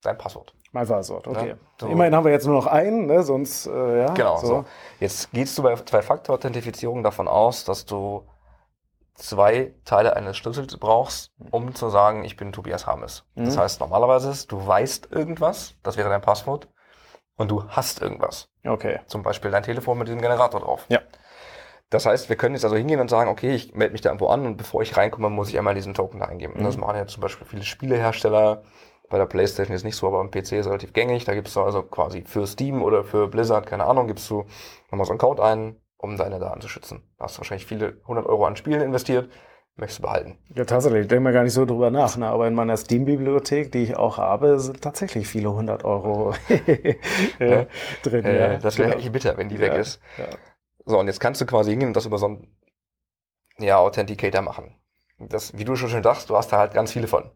Dein 0.02 0.16
Passwort. 0.16 0.54
Mein 0.72 0.86
Passwort, 0.86 1.26
okay. 1.26 1.48
Ja, 1.50 1.54
so. 1.80 1.86
Immerhin 1.86 2.14
haben 2.14 2.24
wir 2.24 2.32
jetzt 2.32 2.46
nur 2.46 2.54
noch 2.54 2.66
einen, 2.66 3.06
ne? 3.06 3.22
sonst, 3.22 3.66
äh, 3.66 4.00
ja. 4.00 4.12
Genau, 4.14 4.36
so. 4.38 4.46
so. 4.46 4.64
Jetzt 5.00 5.32
gehst 5.32 5.56
du 5.56 5.62
bei 5.62 5.74
Zwei-Faktor-Authentifizierung 5.74 7.02
davon 7.02 7.28
aus, 7.28 7.64
dass 7.64 7.86
du 7.86 8.26
zwei 9.16 9.74
Teile 9.84 10.16
eines 10.16 10.36
Schlüssels 10.36 10.76
brauchst, 10.76 11.32
um 11.50 11.74
zu 11.74 11.88
sagen, 11.88 12.24
ich 12.24 12.36
bin 12.36 12.52
Tobias 12.52 12.86
Harmes. 12.86 13.24
Mhm. 13.34 13.46
Das 13.46 13.58
heißt, 13.58 13.80
normalerweise 13.80 14.30
ist, 14.30 14.52
du 14.52 14.66
weißt 14.66 15.10
irgendwas, 15.10 15.74
das 15.82 15.96
wäre 15.96 16.08
dein 16.08 16.20
Passwort, 16.20 16.68
und 17.36 17.50
du 17.50 17.64
hast 17.68 18.00
irgendwas. 18.00 18.48
Okay. 18.64 19.00
Zum 19.06 19.22
Beispiel 19.22 19.50
dein 19.50 19.62
Telefon 19.62 19.98
mit 19.98 20.08
diesem 20.08 20.20
Generator 20.20 20.60
drauf. 20.60 20.86
Ja. 20.88 21.00
Das 21.90 22.04
heißt, 22.04 22.28
wir 22.28 22.36
können 22.36 22.54
jetzt 22.54 22.64
also 22.64 22.76
hingehen 22.76 22.98
und 22.98 23.08
sagen, 23.08 23.30
okay, 23.30 23.54
ich 23.54 23.74
melde 23.74 23.92
mich 23.92 24.00
da 24.00 24.08
irgendwo 24.08 24.28
an 24.28 24.44
und 24.44 24.56
bevor 24.56 24.82
ich 24.82 24.96
reinkomme, 24.96 25.30
muss 25.30 25.50
ich 25.50 25.58
einmal 25.58 25.74
diesen 25.74 25.94
Token 25.94 26.20
da 26.20 26.26
eingeben. 26.26 26.54
Mhm. 26.58 26.64
Das 26.64 26.76
machen 26.76 26.96
ja 26.96 27.06
zum 27.06 27.20
Beispiel 27.20 27.46
viele 27.46 27.62
Spielehersteller. 27.62 28.62
Bei 29.08 29.18
der 29.18 29.26
Playstation 29.26 29.76
ist 29.76 29.84
nicht 29.84 29.94
so, 29.94 30.08
aber 30.08 30.18
am 30.18 30.32
PC 30.32 30.52
ist 30.52 30.66
relativ 30.66 30.92
gängig. 30.92 31.24
Da 31.24 31.34
gibst 31.34 31.54
du 31.54 31.62
also 31.62 31.82
quasi 31.82 32.24
für 32.26 32.44
Steam 32.46 32.82
oder 32.82 33.04
für 33.04 33.28
Blizzard, 33.28 33.66
keine 33.66 33.84
Ahnung, 33.84 34.08
gibst 34.08 34.28
du 34.30 34.46
nochmal 34.90 35.06
so 35.06 35.12
einen 35.12 35.20
Code 35.20 35.44
ein, 35.44 35.80
um 35.98 36.16
deine 36.16 36.38
Daten 36.38 36.60
zu 36.60 36.68
schützen. 36.68 37.02
Da 37.18 37.24
hast 37.24 37.36
du 37.36 37.40
wahrscheinlich 37.40 37.66
viele 37.66 38.00
hundert 38.06 38.26
Euro 38.26 38.46
an 38.46 38.56
Spielen 38.56 38.80
investiert, 38.80 39.30
möchtest 39.76 40.00
du 40.00 40.02
behalten. 40.02 40.38
Ja, 40.54 40.64
tatsächlich. 40.64 41.02
Ich 41.02 41.08
denke 41.08 41.24
mir 41.24 41.32
gar 41.32 41.42
nicht 41.42 41.52
so 41.52 41.64
drüber 41.64 41.90
nach. 41.90 42.16
Ne? 42.16 42.26
Aber 42.26 42.46
in 42.46 42.54
meiner 42.54 42.76
Steam-Bibliothek, 42.76 43.72
die 43.72 43.82
ich 43.82 43.96
auch 43.96 44.18
habe, 44.18 44.58
sind 44.58 44.80
tatsächlich 44.80 45.26
viele 45.26 45.52
hundert 45.52 45.84
Euro 45.84 46.34
ja, 47.38 47.66
drin. 48.02 48.24
Äh, 48.24 48.52
ja. 48.52 48.58
Das 48.58 48.78
wäre 48.78 48.92
eigentlich 48.92 49.12
bitter, 49.12 49.36
wenn 49.36 49.48
die 49.48 49.58
weg 49.58 49.74
ist. 49.74 50.00
So, 50.84 50.98
und 50.98 51.06
jetzt 51.06 51.20
kannst 51.20 51.40
du 51.40 51.46
quasi 51.46 51.70
hingehen 51.70 51.88
und 51.88 51.96
das 51.96 52.06
über 52.06 52.18
so 52.18 52.26
einen 52.26 52.56
ja, 53.58 53.78
Authenticator 53.78 54.42
machen. 54.42 54.76
Das, 55.18 55.56
wie 55.56 55.64
du 55.64 55.76
schon 55.76 55.88
schon 55.88 56.02
dachtest, 56.02 56.30
du 56.30 56.36
hast 56.36 56.52
da 56.52 56.58
halt 56.58 56.74
ganz 56.74 56.92
viele 56.92 57.08
von. 57.08 57.30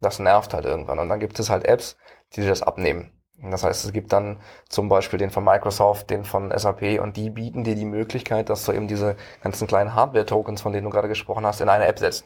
Das 0.00 0.18
nervt 0.18 0.54
halt 0.54 0.64
irgendwann. 0.64 0.98
Und 0.98 1.08
dann 1.08 1.20
gibt 1.20 1.38
es 1.38 1.50
halt 1.50 1.64
Apps, 1.64 1.96
die 2.32 2.40
dir 2.40 2.48
das 2.48 2.62
abnehmen. 2.62 3.23
Das 3.42 3.64
heißt, 3.64 3.84
es 3.84 3.92
gibt 3.92 4.12
dann 4.12 4.38
zum 4.68 4.88
Beispiel 4.88 5.18
den 5.18 5.30
von 5.30 5.44
Microsoft, 5.44 6.08
den 6.10 6.24
von 6.24 6.56
SAP 6.56 7.00
und 7.00 7.16
die 7.16 7.30
bieten 7.30 7.64
dir 7.64 7.74
die 7.74 7.84
Möglichkeit, 7.84 8.48
dass 8.48 8.64
du 8.64 8.72
eben 8.72 8.88
diese 8.88 9.16
ganzen 9.42 9.66
kleinen 9.66 9.94
Hardware-Tokens, 9.94 10.62
von 10.62 10.72
denen 10.72 10.84
du 10.84 10.90
gerade 10.90 11.08
gesprochen 11.08 11.44
hast, 11.44 11.60
in 11.60 11.68
eine 11.68 11.86
App 11.86 11.98
setzt. 11.98 12.24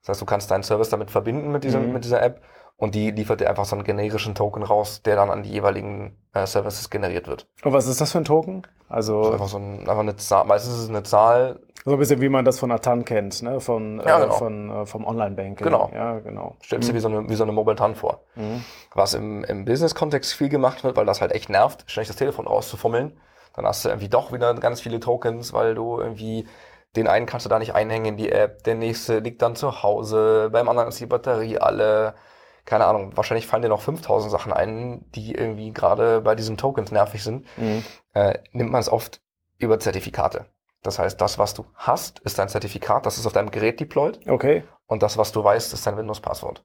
Das 0.00 0.10
heißt, 0.10 0.20
du 0.20 0.26
kannst 0.26 0.50
deinen 0.50 0.62
Service 0.62 0.90
damit 0.90 1.10
verbinden 1.10 1.50
mit, 1.50 1.64
diesem, 1.64 1.86
mhm. 1.88 1.92
mit 1.92 2.04
dieser 2.04 2.22
App 2.22 2.40
und 2.78 2.94
die 2.94 3.10
liefert 3.10 3.40
dir 3.40 3.50
einfach 3.50 3.64
so 3.64 3.74
einen 3.76 3.84
generischen 3.84 4.34
Token 4.34 4.62
raus, 4.62 5.02
der 5.02 5.16
dann 5.16 5.30
an 5.30 5.42
die 5.42 5.50
jeweiligen 5.50 6.16
äh, 6.32 6.46
Services 6.46 6.88
generiert 6.90 7.26
wird. 7.26 7.46
Und 7.64 7.72
was 7.72 7.88
ist 7.88 8.00
das 8.00 8.12
für 8.12 8.18
ein 8.18 8.24
Token? 8.24 8.62
Also 8.88 9.32
einfach 9.32 9.48
so 9.48 9.58
ein, 9.58 9.80
einfach 9.80 9.98
eine 9.98 10.16
Zahl, 10.16 10.46
meistens 10.46 10.74
ist 10.74 10.82
es 10.84 10.88
eine 10.88 11.02
Zahl. 11.02 11.58
So 11.84 11.92
ein 11.92 11.98
bisschen 11.98 12.20
wie 12.20 12.28
man 12.28 12.44
das 12.44 12.58
von 12.60 12.70
Atan 12.70 13.04
kennt, 13.04 13.42
ne? 13.42 13.60
Von, 13.60 14.00
ja, 14.06 14.20
genau. 14.20 14.34
äh, 14.34 14.38
von 14.38 14.70
äh, 14.70 14.86
vom 14.86 15.04
Online-Banking. 15.04 15.64
Genau. 15.64 15.90
Ja, 15.92 16.20
genau. 16.20 16.56
Stellst 16.64 16.88
mhm. 16.88 16.92
dir 16.92 16.96
wie 16.96 17.00
so 17.00 17.08
eine, 17.08 17.28
wie 17.28 17.34
so 17.34 17.42
eine 17.42 17.52
Mobile 17.52 17.76
TAN 17.76 17.96
vor. 17.96 18.20
Mhm. 18.36 18.62
Was 18.94 19.14
im, 19.14 19.42
im 19.44 19.64
Business-Kontext 19.64 20.32
viel 20.32 20.48
gemacht 20.48 20.84
wird, 20.84 20.96
weil 20.96 21.06
das 21.06 21.20
halt 21.20 21.32
echt 21.32 21.50
nervt, 21.50 21.84
ständig 21.88 22.08
das 22.08 22.16
Telefon 22.16 22.46
rauszufummeln. 22.46 23.18
Dann 23.54 23.66
hast 23.66 23.84
du 23.84 23.88
irgendwie 23.88 24.08
doch 24.08 24.32
wieder 24.32 24.54
ganz 24.54 24.80
viele 24.80 25.00
Tokens, 25.00 25.52
weil 25.52 25.74
du 25.74 25.98
irgendwie 25.98 26.46
den 26.94 27.08
einen 27.08 27.26
kannst 27.26 27.44
du 27.44 27.50
da 27.50 27.58
nicht 27.58 27.74
einhängen 27.74 28.06
in 28.06 28.16
die 28.16 28.30
App, 28.30 28.62
der 28.62 28.74
nächste 28.76 29.18
liegt 29.18 29.42
dann 29.42 29.56
zu 29.56 29.82
Hause, 29.82 30.48
beim 30.52 30.68
anderen 30.68 30.88
ist 30.88 31.00
die 31.00 31.06
Batterie 31.06 31.58
alle. 31.58 32.14
Keine 32.68 32.84
Ahnung, 32.84 33.16
wahrscheinlich 33.16 33.46
fallen 33.46 33.62
dir 33.62 33.70
noch 33.70 33.80
5000 33.80 34.30
Sachen 34.30 34.52
ein, 34.52 35.10
die 35.14 35.34
irgendwie 35.34 35.72
gerade 35.72 36.20
bei 36.20 36.34
diesen 36.34 36.58
Tokens 36.58 36.92
nervig 36.92 37.24
sind. 37.24 37.46
Mhm. 37.56 37.82
Äh, 38.12 38.40
nimmt 38.52 38.70
man 38.70 38.82
es 38.82 38.92
oft 38.92 39.22
über 39.56 39.80
Zertifikate. 39.80 40.44
Das 40.82 40.98
heißt, 40.98 41.18
das, 41.18 41.38
was 41.38 41.54
du 41.54 41.64
hast, 41.76 42.18
ist 42.18 42.38
dein 42.38 42.50
Zertifikat, 42.50 43.06
das 43.06 43.16
ist 43.16 43.24
auf 43.24 43.32
deinem 43.32 43.50
Gerät 43.50 43.80
deployed. 43.80 44.20
Okay. 44.28 44.64
Und 44.86 45.02
das, 45.02 45.16
was 45.16 45.32
du 45.32 45.42
weißt, 45.42 45.72
ist 45.72 45.86
dein 45.86 45.96
Windows-Passwort. 45.96 46.62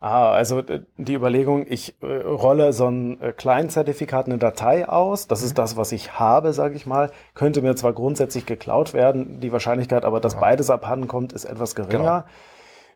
Ah, 0.00 0.32
also 0.32 0.58
äh, 0.58 0.82
die 0.96 1.14
Überlegung, 1.14 1.64
ich 1.68 1.94
äh, 2.02 2.06
rolle 2.06 2.72
so 2.72 2.88
ein 2.88 3.20
äh, 3.20 3.32
Client-Zertifikat, 3.32 4.26
eine 4.26 4.38
Datei 4.38 4.88
aus, 4.88 5.28
das 5.28 5.42
mhm. 5.42 5.46
ist 5.46 5.58
das, 5.58 5.76
was 5.76 5.92
ich 5.92 6.18
habe, 6.18 6.54
sage 6.54 6.74
ich 6.74 6.86
mal, 6.86 7.12
könnte 7.34 7.62
mir 7.62 7.76
zwar 7.76 7.92
grundsätzlich 7.92 8.46
geklaut 8.46 8.94
werden, 8.94 9.38
die 9.38 9.52
Wahrscheinlichkeit 9.52 10.04
aber, 10.04 10.18
dass 10.18 10.34
ja. 10.34 10.40
beides 10.40 10.70
abhanden 10.70 11.06
kommt, 11.06 11.32
ist 11.32 11.44
etwas 11.44 11.76
geringer. 11.76 11.98
Genau. 11.98 12.24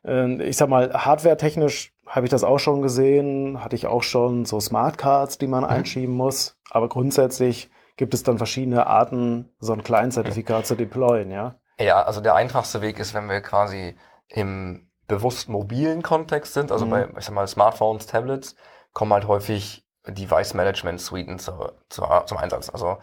Ich 0.02 0.56
sag 0.56 0.68
mal, 0.68 0.92
hardware-technisch 0.92 1.94
habe 2.06 2.26
ich 2.26 2.30
das 2.30 2.42
auch 2.42 2.58
schon 2.58 2.82
gesehen, 2.82 3.62
hatte 3.62 3.76
ich 3.76 3.86
auch 3.86 4.02
schon 4.02 4.44
so 4.44 4.58
Smartcards, 4.58 5.38
die 5.38 5.46
man 5.46 5.62
mhm. 5.62 5.70
einschieben 5.70 6.14
muss, 6.14 6.56
aber 6.70 6.88
grundsätzlich 6.88 7.70
gibt 7.96 8.14
es 8.14 8.22
dann 8.22 8.38
verschiedene 8.38 8.86
Arten, 8.86 9.50
so 9.58 9.74
ein 9.74 9.82
Client-Zertifikat 9.82 10.66
zu 10.66 10.74
deployen, 10.74 11.30
ja? 11.30 11.56
Ja, 11.78 12.02
also 12.02 12.20
der 12.20 12.34
einfachste 12.34 12.80
Weg 12.80 12.98
ist, 12.98 13.14
wenn 13.14 13.28
wir 13.28 13.40
quasi 13.42 13.94
im 14.28 14.88
bewusst 15.06 15.48
mobilen 15.48 16.02
Kontext 16.02 16.54
sind, 16.54 16.72
also 16.72 16.86
mhm. 16.86 16.90
bei, 16.90 17.08
ich 17.18 17.24
sag 17.24 17.34
mal, 17.34 17.46
Smartphones, 17.46 18.06
Tablets, 18.06 18.56
kommen 18.92 19.12
halt 19.12 19.28
häufig 19.28 19.84
Device 20.06 20.54
Management 20.54 21.00
Suiten 21.00 21.38
zu, 21.38 21.52
zu, 21.88 22.02
zum 22.24 22.38
Einsatz. 22.38 22.70
Also 22.70 22.98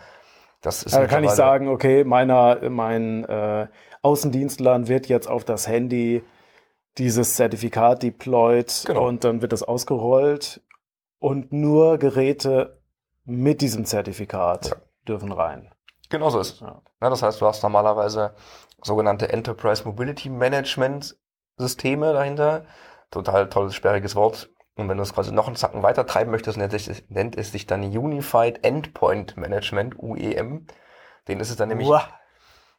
das 0.62 0.84
ist. 0.84 0.96
Da 0.96 1.06
kann 1.06 1.24
ich 1.24 1.32
sagen, 1.32 1.68
okay, 1.68 2.04
meiner, 2.04 2.70
mein 2.70 3.24
äh, 3.26 3.68
Außendienstler 4.02 4.88
wird 4.88 5.08
jetzt 5.08 5.28
auf 5.28 5.46
das 5.46 5.68
Handy 5.68 6.24
dieses 6.98 7.36
Zertifikat 7.36 8.04
deployed 8.04 8.84
genau. 8.86 9.08
und 9.08 9.24
dann 9.24 9.42
wird 9.42 9.52
das 9.52 9.64
ausgerollt 9.64 10.62
und 11.20 11.52
nur 11.52 11.98
Geräte 11.98 12.82
mit 13.26 13.62
diesem 13.62 13.86
Zertifikat 13.86 14.70
ja. 14.70 14.76
dürfen 15.08 15.32
rein. 15.32 15.72
Genau 16.10 16.30
so 16.30 16.40
ist 16.40 16.54
es. 16.56 16.60
Ja. 16.62 16.82
Ja, 17.02 17.10
das 17.10 17.22
heißt, 17.22 17.42
du 17.42 17.46
hast 17.46 17.64
normalerweise 17.64 18.34
sogenannte 18.82 19.30
Enterprise 19.30 19.84
Mobility 19.86 20.30
Management 20.30 21.18
Systeme 21.58 22.14
dahinter. 22.14 22.66
Total 23.12 23.50
tolles, 23.50 23.76
sperriges 23.76 24.16
Wort. 24.16 24.50
Und 24.76 24.90
wenn 24.90 24.98
du 24.98 25.04
es 25.04 25.14
quasi 25.14 25.32
noch 25.32 25.48
einen 25.48 25.56
Zacken 25.56 25.82
weiter 25.82 26.06
treiben 26.06 26.32
möchtest, 26.32 26.58
nennt 26.58 26.74
es, 26.74 27.04
nennt 27.10 27.36
es 27.36 27.52
sich 27.52 27.66
dann 27.66 27.84
Unified 27.84 28.64
Endpoint 28.64 29.36
Management, 29.36 29.96
UEM. 29.98 30.68
Den 31.28 31.40
ist 31.40 31.50
es 31.50 31.56
dann 31.56 31.70
nämlich, 31.70 31.88
Uah. 31.88 32.08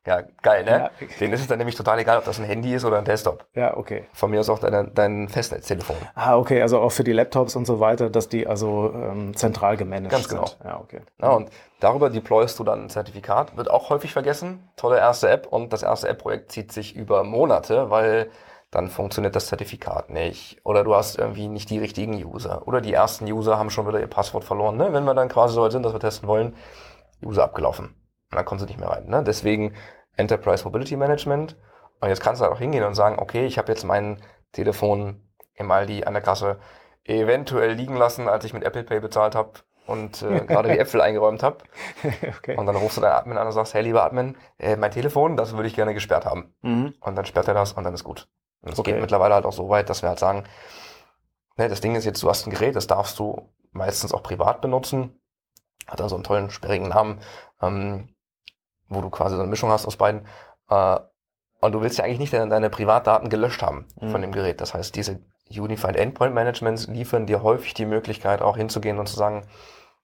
Ja, 0.06 0.22
geil, 0.42 0.64
ne? 0.64 0.70
Ja. 1.00 1.06
Den 1.20 1.32
ist 1.32 1.42
es 1.42 1.48
dann 1.48 1.58
nämlich 1.58 1.76
total 1.76 1.98
egal, 1.98 2.18
ob 2.18 2.24
das 2.24 2.38
ein 2.38 2.44
Handy 2.44 2.72
ist 2.72 2.84
oder 2.84 2.98
ein 2.98 3.04
Desktop. 3.04 3.44
Ja, 3.54 3.76
okay. 3.76 4.06
Von 4.14 4.30
mir 4.30 4.40
aus 4.40 4.48
auch 4.48 4.58
dein, 4.58 4.94
dein 4.94 5.28
Festnetztelefon. 5.28 5.96
Ah, 6.14 6.36
okay, 6.36 6.62
also 6.62 6.80
auch 6.80 6.92
für 6.92 7.04
die 7.04 7.12
Laptops 7.12 7.56
und 7.56 7.66
so 7.66 7.78
weiter, 7.78 8.08
dass 8.08 8.28
die 8.28 8.46
also 8.46 8.92
ähm, 8.94 9.36
zentral 9.36 9.76
gemanagt 9.76 10.10
Ganz 10.10 10.28
genau. 10.28 10.46
sind. 10.46 10.58
Ja, 10.64 10.80
okay. 10.80 11.02
Ja, 11.20 11.30
und 11.32 11.50
darüber 11.80 12.08
deployst 12.08 12.58
du 12.58 12.64
dann 12.64 12.84
ein 12.84 12.88
Zertifikat. 12.88 13.56
Wird 13.56 13.70
auch 13.70 13.90
häufig 13.90 14.12
vergessen. 14.12 14.70
Tolle 14.76 14.96
erste 14.96 15.28
App 15.28 15.46
und 15.46 15.72
das 15.74 15.82
erste 15.82 16.08
App-Projekt 16.08 16.52
zieht 16.52 16.72
sich 16.72 16.96
über 16.96 17.22
Monate, 17.22 17.90
weil 17.90 18.30
dann 18.70 18.88
funktioniert 18.88 19.36
das 19.36 19.48
Zertifikat 19.48 20.10
nicht. 20.10 20.58
Oder 20.64 20.84
du 20.84 20.94
hast 20.94 21.18
irgendwie 21.18 21.48
nicht 21.48 21.70
die 21.70 21.78
richtigen 21.78 22.14
User. 22.24 22.66
Oder 22.66 22.80
die 22.80 22.92
ersten 22.92 23.24
User 23.26 23.58
haben 23.58 23.70
schon 23.70 23.86
wieder 23.86 24.00
ihr 24.00 24.06
Passwort 24.06 24.44
verloren. 24.44 24.76
Ne? 24.76 24.92
Wenn 24.92 25.04
wir 25.04 25.14
dann 25.14 25.28
quasi 25.28 25.54
so 25.54 25.62
weit 25.62 25.72
sind, 25.72 25.82
dass 25.82 25.92
wir 25.92 26.00
testen 26.00 26.28
wollen, 26.28 26.54
User 27.22 27.44
abgelaufen. 27.44 27.94
Und 28.30 28.36
dann 28.36 28.44
kommen 28.44 28.58
sie 28.58 28.66
nicht 28.66 28.78
mehr 28.78 28.90
rein. 28.90 29.06
Ne? 29.06 29.22
Deswegen 29.24 29.74
Enterprise 30.16 30.64
Mobility 30.64 30.96
Management. 30.96 31.56
Und 32.00 32.08
jetzt 32.08 32.20
kannst 32.20 32.40
du 32.40 32.44
halt 32.44 32.54
auch 32.54 32.58
hingehen 32.60 32.84
und 32.84 32.94
sagen, 32.94 33.18
okay, 33.18 33.46
ich 33.46 33.58
habe 33.58 33.72
jetzt 33.72 33.84
mein 33.84 34.20
Telefon 34.52 35.22
im 35.54 35.70
Aldi 35.70 36.04
an 36.04 36.14
der 36.14 36.22
Kasse 36.22 36.58
eventuell 37.04 37.72
liegen 37.72 37.96
lassen, 37.96 38.28
als 38.28 38.44
ich 38.44 38.52
mit 38.52 38.64
Apple 38.64 38.84
Pay 38.84 39.00
bezahlt 39.00 39.34
habe 39.34 39.52
und 39.86 40.22
äh, 40.22 40.40
gerade 40.46 40.70
die 40.70 40.78
Äpfel 40.78 41.00
eingeräumt 41.00 41.42
habe. 41.42 41.58
okay. 42.04 42.56
Und 42.56 42.66
dann 42.66 42.76
rufst 42.76 42.98
du 42.98 43.00
deinen 43.00 43.14
Admin 43.14 43.38
an 43.38 43.46
und 43.46 43.52
sagst, 43.52 43.74
hey 43.74 43.82
lieber 43.82 44.04
Admin, 44.04 44.36
äh, 44.58 44.76
mein 44.76 44.90
Telefon, 44.90 45.36
das 45.36 45.54
würde 45.54 45.68
ich 45.68 45.74
gerne 45.74 45.94
gesperrt 45.94 46.26
haben. 46.26 46.54
Mhm. 46.62 46.94
Und 47.00 47.16
dann 47.16 47.24
sperrt 47.24 47.48
er 47.48 47.54
das 47.54 47.72
und 47.72 47.84
dann 47.84 47.94
ist 47.94 48.04
gut. 48.04 48.28
Und 48.60 48.72
es 48.72 48.78
okay. 48.78 48.92
geht 48.92 49.00
mittlerweile 49.00 49.34
halt 49.34 49.46
auch 49.46 49.52
so 49.52 49.68
weit, 49.68 49.88
dass 49.88 50.02
wir 50.02 50.10
halt 50.10 50.18
sagen, 50.18 50.44
ne, 51.56 51.68
das 51.68 51.80
Ding 51.80 51.94
ist 51.94 52.04
jetzt, 52.04 52.22
du 52.22 52.28
hast 52.28 52.46
ein 52.46 52.50
Gerät, 52.50 52.76
das 52.76 52.86
darfst 52.86 53.18
du 53.18 53.48
meistens 53.72 54.12
auch 54.12 54.22
privat 54.22 54.60
benutzen. 54.60 55.20
Hat 55.86 56.00
dann 56.00 56.08
so 56.08 56.16
einen 56.16 56.24
tollen, 56.24 56.50
sperrigen 56.50 56.88
Namen, 56.88 57.20
ähm, 57.62 58.14
wo 58.88 59.00
du 59.00 59.10
quasi 59.10 59.36
so 59.36 59.42
eine 59.42 59.50
Mischung 59.50 59.70
hast 59.70 59.86
aus 59.86 59.96
beiden. 59.96 60.26
Äh, 60.68 60.98
und 61.60 61.72
du 61.72 61.80
willst 61.80 61.98
ja 61.98 62.04
eigentlich 62.04 62.20
nicht 62.20 62.32
deine, 62.32 62.48
deine 62.48 62.70
Privatdaten 62.70 63.28
gelöscht 63.28 63.62
haben 63.62 63.86
mhm. 64.00 64.10
von 64.10 64.22
dem 64.22 64.32
Gerät. 64.32 64.60
Das 64.60 64.74
heißt, 64.74 64.94
diese 64.94 65.20
Unified 65.50 65.96
Endpoint 65.96 66.34
Managements 66.34 66.86
liefern 66.86 67.26
dir 67.26 67.42
häufig 67.42 67.74
die 67.74 67.86
Möglichkeit, 67.86 68.42
auch 68.42 68.56
hinzugehen 68.56 68.98
und 68.98 69.08
zu 69.08 69.16
sagen, 69.16 69.46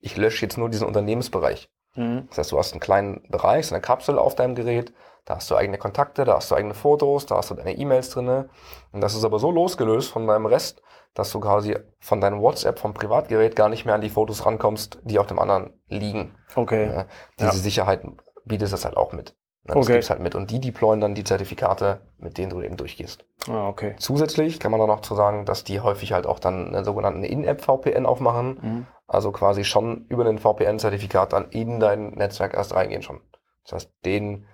ich 0.01 0.16
lösche 0.16 0.44
jetzt 0.44 0.59
nur 0.59 0.68
diesen 0.68 0.87
Unternehmensbereich. 0.87 1.70
Mhm. 1.94 2.27
Das 2.29 2.38
heißt, 2.38 2.53
du 2.53 2.59
hast 2.59 2.73
einen 2.73 2.81
kleinen 2.81 3.23
Bereich, 3.29 3.66
so 3.66 3.75
eine 3.75 3.83
Kapsel 3.83 4.18
auf 4.18 4.35
deinem 4.35 4.55
Gerät, 4.55 4.92
da 5.25 5.37
hast 5.37 5.51
du 5.51 5.57
eigene 5.57 5.79
Kontakte, 5.79 6.25
da 6.25 6.37
hast 6.37 6.51
du 6.51 6.55
eigene 6.55 6.75
Fotos, 6.75 7.25
da 7.27 7.37
hast 7.37 7.51
du 7.51 7.55
deine 7.55 7.77
E-Mails 7.77 8.11
drinne. 8.11 8.51
Und 8.92 9.01
das 9.01 9.14
ist 9.14 9.25
aber 9.25 9.38
so 9.38 9.51
losgelöst 9.51 10.11
von 10.11 10.27
deinem 10.27 10.47
Rest, 10.47 10.83
dass 11.14 11.31
du 11.31 11.40
quasi 11.40 11.77
von 11.99 12.20
deinem 12.20 12.40
WhatsApp 12.40 12.79
vom 12.79 12.92
Privatgerät 12.92 13.57
gar 13.57 13.68
nicht 13.68 13.87
mehr 13.87 13.94
an 13.94 14.03
die 14.03 14.11
Fotos 14.11 14.44
rankommst, 14.44 14.99
die 15.05 15.18
auf 15.18 15.27
dem 15.27 15.38
anderen 15.38 15.73
liegen. 15.88 16.35
Okay. 16.55 16.90
Ja, 16.90 17.07
diese 17.38 17.47
ja. 17.47 17.53
Sicherheit 17.53 18.05
bietet 18.44 18.72
es 18.72 18.85
halt 18.85 18.96
auch 18.96 19.12
mit. 19.12 19.35
Das 19.66 19.76
okay. 19.76 19.92
gibt's 19.92 20.11
halt 20.11 20.20
mit. 20.20 20.35
Und 20.35 20.50
die 20.50 20.61
deployen 20.61 21.00
dann 21.00 21.14
die 21.14 21.24
Zertifikate, 21.24 22.00
mit 22.18 22.37
denen 22.37 22.50
du 22.50 22.61
eben 22.61 22.76
durchgehst. 22.76 23.24
Ah, 23.48 23.68
okay. 23.68 23.94
Zusätzlich 23.98 24.61
kann 24.61 24.70
man 24.70 24.78
dann 24.78 24.90
noch 24.90 25.00
zu 25.00 25.14
sagen, 25.14 25.46
dass 25.46 25.64
die 25.64 25.80
häufig 25.80 26.12
halt 26.12 26.26
auch 26.26 26.38
dann 26.38 26.74
einen 26.74 26.85
sogenannten 26.85 27.24
In-App-VPN 27.24 28.04
aufmachen. 28.04 28.59
Mhm. 28.61 28.87
Also 29.07 29.33
quasi 29.33 29.64
schon 29.64 30.04
über 30.09 30.26
ein 30.26 30.38
VPN-Zertifikat 30.38 31.33
dann 31.33 31.48
in 31.50 31.80
dein 31.80 32.11
Netzwerk 32.11 32.54
erst 32.54 32.74
reingehen 32.74 33.02
schon. 33.02 33.20
Das 33.64 33.72
heißt, 33.72 33.90
den 34.04 34.46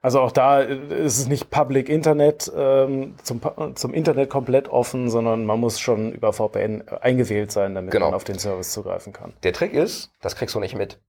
also 0.00 0.20
auch 0.20 0.30
da 0.30 0.60
ist 0.60 1.18
es 1.18 1.26
nicht 1.26 1.50
Public 1.50 1.88
Internet 1.88 2.50
ähm, 2.56 3.16
zum, 3.22 3.40
zum 3.74 3.92
Internet 3.92 4.30
komplett 4.30 4.68
offen, 4.68 5.10
sondern 5.10 5.44
man 5.44 5.58
muss 5.58 5.80
schon 5.80 6.12
über 6.12 6.32
VPN 6.32 6.88
eingewählt 6.88 7.50
sein, 7.50 7.74
damit 7.74 7.90
genau. 7.90 8.06
man 8.06 8.14
auf 8.14 8.22
den 8.22 8.38
Service 8.38 8.72
zugreifen 8.72 9.12
kann. 9.12 9.32
Der 9.42 9.52
Trick 9.52 9.72
ist, 9.72 10.12
das 10.20 10.36
kriegst 10.36 10.54
du 10.54 10.60
nicht 10.60 10.76
mit. 10.76 11.00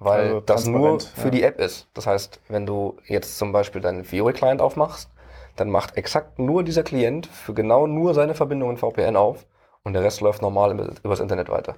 Weil 0.00 0.26
also 0.26 0.40
das 0.40 0.66
nur 0.66 0.98
für 0.98 1.26
ja. 1.26 1.30
die 1.30 1.42
App 1.42 1.60
ist. 1.60 1.88
Das 1.94 2.06
heißt, 2.06 2.40
wenn 2.48 2.66
du 2.66 2.96
jetzt 3.04 3.38
zum 3.38 3.52
Beispiel 3.52 3.82
deinen 3.82 4.04
Fiori-Client 4.04 4.62
aufmachst, 4.62 5.10
dann 5.56 5.70
macht 5.70 5.96
exakt 5.96 6.38
nur 6.38 6.64
dieser 6.64 6.82
Klient 6.82 7.26
für 7.26 7.52
genau 7.52 7.86
nur 7.86 8.14
seine 8.14 8.34
Verbindung 8.34 8.70
in 8.70 8.76
VPN 8.78 9.16
auf 9.16 9.46
und 9.82 9.92
der 9.92 10.02
Rest 10.02 10.22
läuft 10.22 10.40
normal 10.40 10.94
übers 11.02 11.20
Internet 11.20 11.50
weiter. 11.50 11.74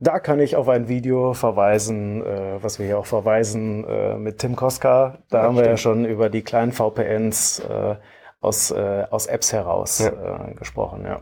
Da 0.00 0.18
kann 0.18 0.40
ich 0.40 0.56
auf 0.56 0.68
ein 0.68 0.88
Video 0.88 1.32
verweisen, 1.32 2.24
äh, 2.24 2.62
was 2.62 2.78
wir 2.78 2.86
hier 2.86 2.98
auch 2.98 3.06
verweisen 3.06 3.84
äh, 3.86 4.16
mit 4.16 4.38
Tim 4.38 4.56
Koska. 4.56 5.18
Da 5.30 5.38
ja, 5.38 5.44
haben 5.44 5.56
wir 5.56 5.66
ja 5.66 5.76
schon 5.76 6.04
über 6.04 6.28
die 6.28 6.42
kleinen 6.42 6.72
VPNs 6.72 7.60
äh, 7.60 7.96
aus, 8.40 8.72
äh, 8.72 9.04
aus 9.10 9.26
Apps 9.26 9.52
heraus 9.52 9.98
ja. 10.00 10.48
Äh, 10.48 10.54
gesprochen. 10.54 11.04
Ja. 11.04 11.20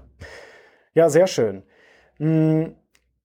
ja, 0.95 1.11
sehr 1.11 1.27
schön. 1.27 1.63
Hm. 2.17 2.75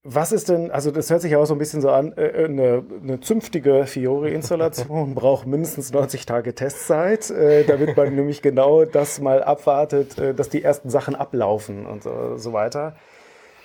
Was 0.05 0.33
ist 0.33 0.49
denn, 0.49 0.69
also 0.69 0.91
das 0.91 1.09
hört 1.09 1.21
sich 1.21 1.31
ja 1.31 1.37
auch 1.37 1.45
so 1.45 1.55
ein 1.55 1.59
bisschen 1.59 1.81
so 1.81 1.89
an, 1.89 2.11
äh, 2.17 2.27
äh 2.27 2.45
eine, 2.45 2.83
eine 3.01 3.19
zünftige 3.21 3.85
Fiori-Installation 3.85 5.15
braucht 5.15 5.47
mindestens 5.47 5.93
90 5.93 6.25
Tage 6.25 6.53
Testzeit, 6.53 7.29
äh, 7.29 7.63
damit 7.63 7.95
man 7.95 8.13
nämlich 8.15 8.41
genau 8.41 8.83
das 8.83 9.21
mal 9.21 9.41
abwartet, 9.41 10.17
äh, 10.17 10.33
dass 10.33 10.49
die 10.49 10.61
ersten 10.61 10.89
Sachen 10.89 11.15
ablaufen 11.15 11.85
und 11.85 12.03
so, 12.03 12.37
so 12.37 12.51
weiter. 12.51 12.97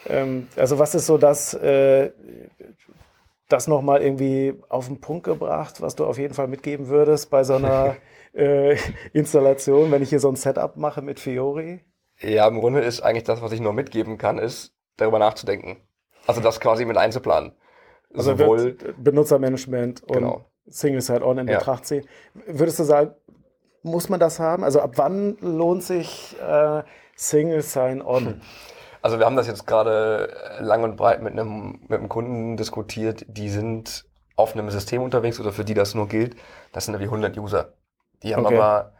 Ähm, 0.06 0.46
also 0.54 0.78
was 0.78 0.94
ist 0.94 1.06
so 1.06 1.18
das, 1.18 1.54
äh, 1.54 2.12
das 3.48 3.66
nochmal 3.66 4.00
irgendwie 4.02 4.54
auf 4.68 4.86
den 4.86 5.00
Punkt 5.00 5.24
gebracht, 5.24 5.80
was 5.80 5.96
du 5.96 6.04
auf 6.06 6.18
jeden 6.18 6.34
Fall 6.34 6.46
mitgeben 6.46 6.86
würdest 6.86 7.30
bei 7.30 7.42
so 7.42 7.56
einer 7.56 7.96
äh, 8.32 8.76
Installation, 9.12 9.90
wenn 9.90 10.02
ich 10.02 10.10
hier 10.10 10.20
so 10.20 10.28
ein 10.28 10.36
Setup 10.36 10.76
mache 10.76 11.02
mit 11.02 11.18
Fiori? 11.18 11.80
Ja, 12.20 12.46
im 12.46 12.60
Grunde 12.60 12.80
ist 12.80 13.00
eigentlich 13.00 13.24
das, 13.24 13.42
was 13.42 13.50
ich 13.50 13.60
nur 13.60 13.72
mitgeben 13.72 14.18
kann, 14.18 14.38
ist 14.38 14.72
darüber 14.96 15.18
nachzudenken. 15.18 15.78
Also 16.28 16.42
das 16.42 16.60
quasi 16.60 16.84
mit 16.84 16.98
einzuplanen. 16.98 17.52
Also 18.14 18.36
Sowohl 18.36 18.76
Benutzermanagement 18.98 20.02
und 20.02 20.12
genau. 20.12 20.44
Single 20.66 21.00
Side-On 21.00 21.38
in 21.38 21.48
ja. 21.48 21.58
Betracht 21.58 21.86
ziehen. 21.86 22.06
Würdest 22.46 22.78
du 22.78 22.84
sagen, 22.84 23.14
muss 23.82 24.10
man 24.10 24.20
das 24.20 24.38
haben? 24.38 24.62
Also 24.62 24.80
ab 24.80 24.92
wann 24.96 25.38
lohnt 25.40 25.82
sich 25.82 26.36
äh, 26.40 26.82
Single 27.16 27.62
Sign-On? 27.62 28.26
Hm. 28.26 28.40
Also 29.00 29.18
wir 29.18 29.24
haben 29.24 29.36
das 29.36 29.46
jetzt 29.46 29.66
gerade 29.66 30.58
lang 30.60 30.84
und 30.84 30.96
breit 30.96 31.22
mit 31.22 31.32
einem, 31.32 31.80
mit 31.88 31.98
einem 31.98 32.08
Kunden 32.10 32.56
diskutiert, 32.58 33.24
die 33.28 33.48
sind 33.48 34.04
auf 34.36 34.54
einem 34.54 34.70
System 34.70 35.02
unterwegs 35.02 35.40
oder 35.40 35.52
für 35.52 35.64
die 35.64 35.74
das 35.74 35.94
nur 35.94 36.08
gilt, 36.08 36.36
das 36.72 36.84
sind 36.84 36.94
irgendwie 36.94 37.08
100 37.08 37.38
User. 37.38 37.72
Die 38.22 38.34
haben 38.34 38.44
okay. 38.44 38.56
aber 38.56 38.92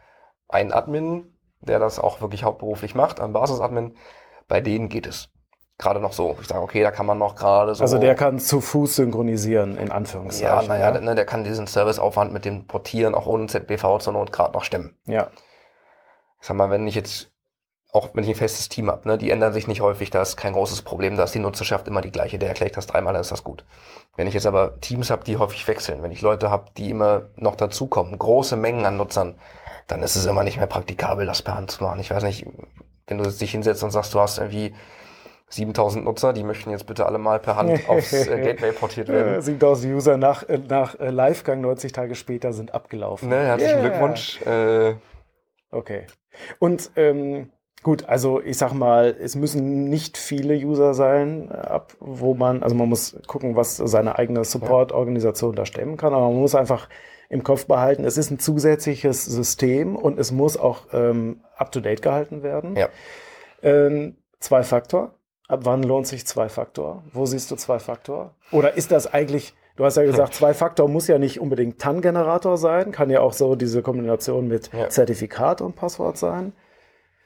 einen 0.47 0.71
Admin, 0.71 1.37
der 1.61 1.77
das 1.77 1.99
auch 1.99 2.21
wirklich 2.21 2.43
hauptberuflich 2.43 2.95
macht, 2.95 3.19
einen 3.19 3.33
Basisadmin. 3.33 3.95
Bei 4.47 4.61
denen 4.61 4.89
geht 4.89 5.05
es 5.05 5.29
gerade 5.79 5.99
noch 5.99 6.13
so. 6.13 6.37
Ich 6.41 6.47
sage, 6.47 6.61
okay, 6.61 6.83
da 6.83 6.91
kann 6.91 7.07
man 7.07 7.17
noch 7.17 7.35
gerade 7.35 7.73
so. 7.73 7.81
Also 7.81 7.97
der 7.97 8.13
kann 8.13 8.37
zu 8.37 8.61
Fuß 8.61 8.97
synchronisieren, 8.97 9.77
in 9.77 9.91
Anführungszeichen. 9.91 10.61
Ja, 10.61 10.67
naja, 10.67 10.93
ja. 10.93 11.01
Ne, 11.01 11.15
der 11.15 11.25
kann 11.25 11.43
diesen 11.43 11.65
Serviceaufwand 11.65 12.31
mit 12.31 12.45
dem 12.45 12.67
Portieren 12.67 13.15
auch 13.15 13.25
ohne 13.25 13.47
ZBV 13.47 13.97
zur 13.99 14.13
Not 14.13 14.31
gerade 14.31 14.53
noch 14.53 14.63
stemmen. 14.63 14.95
Ja. 15.05 15.29
Ich 16.39 16.47
sag 16.47 16.57
mal, 16.57 16.69
wenn 16.69 16.85
ich 16.85 16.95
jetzt, 16.95 17.31
auch 17.91 18.09
wenn 18.13 18.25
ich 18.25 18.29
ein 18.29 18.35
festes 18.35 18.69
Team 18.69 18.91
habe, 18.91 19.07
ne, 19.07 19.17
die 19.17 19.31
ändern 19.31 19.53
sich 19.53 19.67
nicht 19.67 19.81
häufig, 19.81 20.09
da 20.09 20.21
ist 20.21 20.35
kein 20.35 20.53
großes 20.53 20.81
Problem, 20.81 21.15
da 21.15 21.23
ist 21.23 21.33
die 21.33 21.39
Nutzerschaft 21.39 21.87
immer 21.87 22.01
die 22.01 22.11
gleiche, 22.11 22.37
der 22.37 22.49
erklärt 22.49 22.75
das 22.75 22.85
dreimal, 22.85 23.13
dann 23.13 23.21
ist 23.21 23.31
das 23.31 23.45
gut. 23.45 23.63
Wenn 24.17 24.27
ich 24.27 24.33
jetzt 24.33 24.45
aber 24.45 24.79
Teams 24.81 25.09
habe, 25.09 25.23
die 25.23 25.37
häufig 25.37 25.65
wechseln, 25.67 26.03
wenn 26.03 26.11
ich 26.11 26.21
Leute 26.21 26.51
habe, 26.51 26.65
die 26.77 26.89
immer 26.89 27.29
noch 27.37 27.55
dazukommen, 27.55 28.19
große 28.19 28.57
Mengen 28.57 28.85
an 28.85 28.97
Nutzern, 28.97 29.35
dann 29.87 30.03
ist 30.03 30.17
es 30.17 30.25
immer 30.25 30.43
nicht 30.43 30.57
mehr 30.57 30.67
praktikabel, 30.67 31.25
das 31.25 31.41
per 31.41 31.55
Hand 31.55 31.71
zu 31.71 31.83
machen. 31.83 32.01
Ich 32.01 32.11
weiß 32.11 32.23
nicht, 32.23 32.45
wenn 33.07 33.17
du 33.17 33.29
dich 33.29 33.51
hinsetzt 33.51 33.83
und 33.83 33.91
sagst, 33.91 34.13
du 34.13 34.19
hast 34.19 34.37
irgendwie 34.37 34.75
7000 35.49 36.05
Nutzer, 36.05 36.33
die 36.33 36.43
möchten 36.43 36.69
jetzt 36.69 36.85
bitte 36.85 37.05
alle 37.05 37.17
mal 37.17 37.39
per 37.39 37.55
Hand 37.55 37.81
aufs 37.89 38.13
äh, 38.13 38.41
Gateway 38.41 38.71
portiert 38.71 39.07
werden. 39.07 39.41
7000 39.41 39.93
User 39.93 40.17
nach, 40.17 40.47
äh, 40.47 40.59
nach 40.67 40.99
äh, 40.99 41.09
Livegang 41.09 41.61
90 41.61 41.91
Tage 41.91 42.15
später 42.15 42.53
sind 42.53 42.73
abgelaufen. 42.73 43.29
Ne, 43.29 43.37
herzlichen 43.37 43.79
yeah. 43.79 43.89
Glückwunsch. 43.89 44.41
Äh, 44.41 44.95
okay. 45.71 46.05
Und 46.59 46.91
ähm, 46.95 47.49
gut, 47.83 48.07
also 48.07 48.41
ich 48.41 48.57
sag 48.57 48.73
mal, 48.73 49.15
es 49.19 49.35
müssen 49.35 49.89
nicht 49.89 50.17
viele 50.17 50.55
User 50.55 50.93
sein, 50.93 51.51
ab 51.51 51.93
wo 51.99 52.35
man, 52.35 52.63
also 52.63 52.75
man 52.75 52.89
muss 52.89 53.17
gucken, 53.27 53.55
was 53.55 53.77
seine 53.77 54.17
eigene 54.17 54.43
Support-Organisation 54.43 55.55
da 55.55 55.65
stemmen 55.65 55.97
kann, 55.97 56.13
aber 56.13 56.29
man 56.29 56.39
muss 56.39 56.55
einfach 56.55 56.87
im 57.29 57.43
Kopf 57.43 57.67
behalten, 57.67 58.05
es 58.05 58.17
ist 58.17 58.31
ein 58.31 58.39
zusätzliches 58.39 59.23
System 59.25 59.95
und 59.95 60.19
es 60.19 60.31
muss 60.31 60.57
auch 60.57 60.87
ähm, 60.93 61.41
up-to-date 61.55 62.01
gehalten 62.01 62.41
werden. 62.41 62.75
Ja. 62.75 62.89
Ähm, 63.61 64.17
zwei 64.39 64.63
Faktor. 64.63 65.13
Ab 65.49 65.61
wann 65.63 65.81
lohnt 65.81 66.05
sich 66.05 66.27
Zwei-Faktor? 66.27 67.01
Wo 67.11 67.25
siehst 67.25 67.49
du 67.49 67.55
Zwei-Faktor? 67.55 68.35
Oder 68.51 68.75
ist 68.75 68.91
das 68.91 69.11
eigentlich, 69.11 69.55
du 69.77 69.83
hast 69.83 69.97
ja 69.97 70.03
gesagt, 70.03 70.35
Zwei-Faktor 70.35 70.87
muss 70.87 71.07
ja 71.07 71.17
nicht 71.17 71.39
unbedingt 71.39 71.79
TAN-Generator 71.79 72.55
sein, 72.55 72.91
kann 72.91 73.09
ja 73.09 73.21
auch 73.21 73.33
so 73.33 73.55
diese 73.55 73.81
Kombination 73.81 74.47
mit 74.47 74.71
ja. 74.71 74.89
Zertifikat 74.89 75.61
und 75.61 75.75
Passwort 75.75 76.19
sein. 76.19 76.53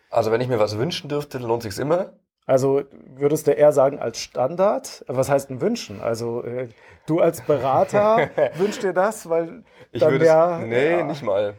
Also 0.10 0.32
wenn 0.32 0.40
ich 0.40 0.48
mir 0.48 0.58
was 0.58 0.78
wünschen 0.78 1.10
dürfte, 1.10 1.38
lohnt 1.38 1.64
sich's 1.64 1.78
immer. 1.78 2.14
Also 2.46 2.84
würdest 3.14 3.48
du 3.48 3.52
eher 3.52 3.74
sagen 3.74 4.00
als 4.00 4.20
Standard? 4.20 5.04
Was 5.08 5.30
heißt 5.30 5.50
denn 5.50 5.60
wünschen? 5.60 6.00
Also 6.00 6.46
äh, 6.46 6.70
du 7.06 7.20
als 7.20 7.42
Berater 7.42 8.30
wünschst 8.56 8.84
dir 8.84 8.94
das, 8.94 9.28
weil 9.30 9.66
ich 9.92 10.02
würde 10.02 10.26
ja, 10.26 10.60
nee, 10.60 10.92
ja. 10.92 11.04
nicht 11.04 11.24
mal. 11.24 11.56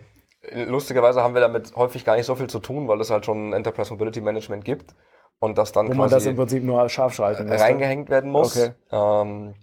Lustigerweise 0.50 1.22
haben 1.22 1.34
wir 1.34 1.42
damit 1.42 1.76
häufig 1.76 2.06
gar 2.06 2.16
nicht 2.16 2.26
so 2.26 2.36
viel 2.36 2.48
zu 2.48 2.58
tun, 2.58 2.88
weil 2.88 3.02
es 3.02 3.10
halt 3.10 3.26
schon 3.26 3.52
Enterprise 3.52 3.92
Mobility 3.92 4.22
Management 4.22 4.64
gibt 4.64 4.94
und 5.38 5.58
das 5.58 5.72
dann 5.72 5.88
Wo 5.88 5.94
man 5.94 6.10
das 6.10 6.26
im 6.26 6.36
Prinzip 6.36 6.62
nur 6.62 6.88
scharf 6.88 7.14
schalten 7.14 7.48
lässt. 7.48 7.62
reingehängt 7.62 8.08
werden 8.08 8.30
muss. 8.30 8.56
Okay. 8.56 8.72
Ähm, 8.90 9.54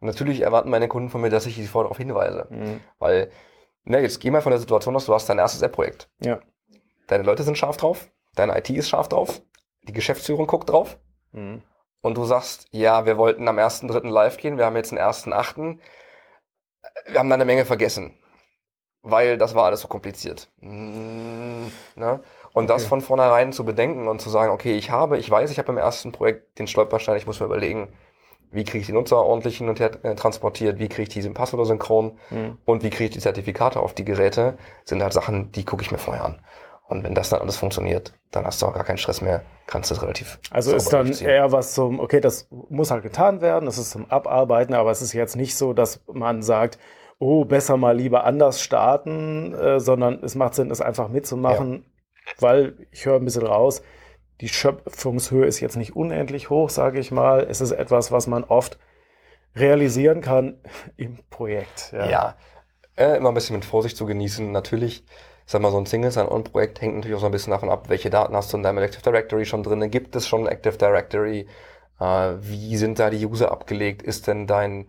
natürlich 0.00 0.40
erwarten 0.40 0.70
meine 0.70 0.88
Kunden 0.88 1.10
von 1.10 1.20
mir, 1.20 1.30
dass 1.30 1.46
ich 1.46 1.56
sie 1.56 1.66
vorher 1.66 1.84
darauf 1.86 1.98
hinweise. 1.98 2.46
Mhm. 2.50 2.80
Weil, 2.98 3.30
ne, 3.84 4.00
jetzt 4.00 4.20
geh 4.20 4.30
mal 4.30 4.42
von 4.42 4.50
der 4.50 4.60
Situation 4.60 4.96
aus, 4.96 5.06
du 5.06 5.14
hast 5.14 5.28
dein 5.28 5.38
erstes 5.38 5.62
App-Projekt. 5.62 6.08
Ja. 6.20 6.40
Deine 7.06 7.24
Leute 7.24 7.42
sind 7.42 7.56
scharf 7.58 7.76
drauf, 7.76 8.08
deine 8.34 8.56
IT 8.58 8.70
ist 8.70 8.88
scharf 8.88 9.08
drauf, 9.08 9.42
die 9.82 9.92
Geschäftsführung 9.92 10.46
guckt 10.46 10.70
drauf. 10.70 10.98
Mhm. 11.32 11.62
Und 12.02 12.16
du 12.16 12.24
sagst, 12.24 12.68
ja, 12.70 13.04
wir 13.04 13.18
wollten 13.18 13.48
am 13.48 13.58
1.3. 13.58 14.08
live 14.08 14.36
gehen, 14.36 14.58
wir 14.58 14.66
haben 14.66 14.76
jetzt 14.76 14.92
den 14.92 14.98
1.8. 14.98 15.78
Wir 17.08 17.18
haben 17.18 17.28
da 17.28 17.34
eine 17.34 17.44
Menge 17.44 17.64
vergessen. 17.64 18.16
Weil 19.02 19.38
das 19.38 19.54
war 19.54 19.64
alles 19.64 19.80
so 19.80 19.88
kompliziert. 19.88 20.50
Mhm, 20.58 21.70
ne? 21.94 22.20
Und 22.56 22.70
okay. 22.70 22.72
das 22.72 22.86
von 22.86 23.02
vornherein 23.02 23.52
zu 23.52 23.66
bedenken 23.66 24.08
und 24.08 24.18
zu 24.18 24.30
sagen, 24.30 24.50
okay, 24.50 24.78
ich 24.78 24.90
habe, 24.90 25.18
ich 25.18 25.30
weiß, 25.30 25.50
ich 25.50 25.58
habe 25.58 25.70
im 25.72 25.76
ersten 25.76 26.10
Projekt 26.10 26.58
den 26.58 26.66
Stolperstein, 26.66 27.18
ich 27.18 27.26
muss 27.26 27.38
mir 27.38 27.44
überlegen, 27.44 27.88
wie 28.50 28.64
kriege 28.64 28.78
ich 28.78 28.86
die 28.86 28.94
Nutzer 28.94 29.22
ordentlich 29.22 29.58
hin 29.58 29.68
und 29.68 29.78
her 29.78 29.90
äh, 30.04 30.14
transportiert, 30.14 30.78
wie 30.78 30.88
kriege 30.88 31.02
ich 31.02 31.08
diese 31.10 31.30
Passwörter 31.32 31.66
synchron 31.66 32.18
mhm. 32.30 32.56
und 32.64 32.82
wie 32.82 32.88
kriege 32.88 33.04
ich 33.04 33.10
die 33.10 33.18
Zertifikate 33.18 33.78
auf 33.78 33.92
die 33.92 34.06
Geräte, 34.06 34.56
sind 34.86 35.02
halt 35.02 35.12
Sachen, 35.12 35.52
die 35.52 35.66
gucke 35.66 35.82
ich 35.82 35.90
mir 35.90 35.98
vorher 35.98 36.24
an. 36.24 36.38
Und 36.88 37.04
wenn 37.04 37.12
das 37.12 37.28
dann 37.28 37.42
alles 37.42 37.58
funktioniert, 37.58 38.14
dann 38.30 38.46
hast 38.46 38.62
du 38.62 38.66
auch 38.66 38.72
gar 38.72 38.84
keinen 38.84 38.96
Stress 38.96 39.20
mehr, 39.20 39.42
kannst 39.66 39.90
du 39.90 39.94
es 39.94 40.00
relativ. 40.00 40.38
Also 40.50 40.74
ist 40.74 40.90
dann 40.90 41.12
eher 41.12 41.52
was 41.52 41.74
zum, 41.74 42.00
okay, 42.00 42.22
das 42.22 42.48
muss 42.70 42.90
halt 42.90 43.02
getan 43.02 43.42
werden, 43.42 43.66
das 43.66 43.76
ist 43.76 43.90
zum 43.90 44.10
Abarbeiten, 44.10 44.72
aber 44.72 44.90
es 44.90 45.02
ist 45.02 45.12
jetzt 45.12 45.36
nicht 45.36 45.58
so, 45.58 45.74
dass 45.74 46.00
man 46.10 46.40
sagt, 46.40 46.78
oh, 47.18 47.44
besser 47.44 47.76
mal 47.76 47.94
lieber 47.94 48.24
anders 48.24 48.62
starten, 48.62 49.52
äh, 49.52 49.78
sondern 49.78 50.24
es 50.24 50.34
macht 50.34 50.54
Sinn, 50.54 50.70
es 50.70 50.80
einfach 50.80 51.08
mitzumachen. 51.08 51.72
Ja 51.74 51.95
weil 52.38 52.86
ich 52.90 53.06
höre 53.06 53.16
ein 53.16 53.24
bisschen 53.24 53.46
raus, 53.46 53.82
die 54.40 54.48
Schöpfungshöhe 54.48 55.46
ist 55.46 55.60
jetzt 55.60 55.76
nicht 55.76 55.96
unendlich 55.96 56.50
hoch, 56.50 56.68
sage 56.68 56.98
ich 56.98 57.10
mal. 57.10 57.46
Es 57.48 57.60
ist 57.60 57.72
etwas, 57.72 58.12
was 58.12 58.26
man 58.26 58.44
oft 58.44 58.78
realisieren 59.54 60.20
kann 60.20 60.58
im 60.96 61.18
Projekt. 61.30 61.92
Ja, 61.92 62.10
ja 62.10 62.36
äh, 62.96 63.16
immer 63.16 63.30
ein 63.30 63.34
bisschen 63.34 63.56
mit 63.56 63.64
Vorsicht 63.64 63.96
zu 63.96 64.06
genießen. 64.06 64.50
Natürlich, 64.50 65.04
ich 65.04 65.52
sag 65.52 65.62
mal, 65.62 65.70
so 65.70 65.78
ein 65.78 65.86
Single 65.86 66.10
Sign-On-Projekt 66.10 66.80
hängt 66.80 66.96
natürlich 66.96 67.16
auch 67.16 67.20
so 67.20 67.26
ein 67.26 67.32
bisschen 67.32 67.52
davon 67.52 67.70
ab, 67.70 67.88
welche 67.88 68.10
Daten 68.10 68.34
hast 68.34 68.52
du 68.52 68.56
in 68.56 68.62
deinem 68.62 68.78
Active 68.78 69.02
Directory 69.02 69.44
schon 69.44 69.62
drin. 69.62 69.90
Gibt 69.90 70.16
es 70.16 70.26
schon 70.26 70.42
ein 70.42 70.52
Active 70.52 70.76
Directory? 70.76 71.46
Äh, 72.00 72.34
wie 72.40 72.76
sind 72.76 72.98
da 72.98 73.10
die 73.10 73.24
User 73.24 73.50
abgelegt? 73.52 74.02
Ist 74.02 74.26
denn 74.26 74.46
dein 74.46 74.88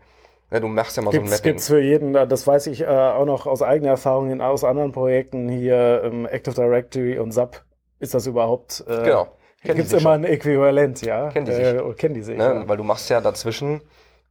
ja, 0.51 0.59
du 0.59 0.67
machst 0.67 0.97
ja 0.97 1.03
mal 1.03 1.11
gibt's, 1.11 1.29
so 1.29 1.33
ein 1.33 1.37
Mapping. 1.37 1.51
Gibt's 1.51 1.67
für 1.67 1.81
jeden, 1.81 2.13
das 2.13 2.47
weiß 2.47 2.67
ich 2.67 2.81
äh, 2.81 2.85
auch 2.87 3.25
noch 3.25 3.47
aus 3.47 3.61
eigener 3.61 3.89
Erfahrung 3.89 4.41
aus 4.41 4.63
anderen 4.63 4.91
Projekten 4.91 5.49
hier, 5.49 6.01
ähm, 6.03 6.25
Active 6.25 6.55
Directory 6.55 7.19
und 7.19 7.31
SAP, 7.31 7.63
ist 7.99 8.13
das 8.13 8.27
überhaupt, 8.27 8.83
äh, 8.87 9.03
genau. 9.03 9.27
Gibt 9.63 9.79
es 9.79 9.93
immer 9.93 10.11
ein 10.11 10.23
Äquivalent, 10.23 11.01
ja? 11.01 11.29
Kennen 11.29 11.45
die 11.45 11.53
sich. 11.53 11.65
Äh, 11.65 11.93
kennen 11.93 12.13
die 12.13 12.21
sich 12.21 12.37
ne? 12.37 12.43
ja. 12.43 12.67
Weil 12.67 12.77
du 12.77 12.83
machst 12.83 13.09
ja 13.09 13.21
dazwischen, 13.21 13.81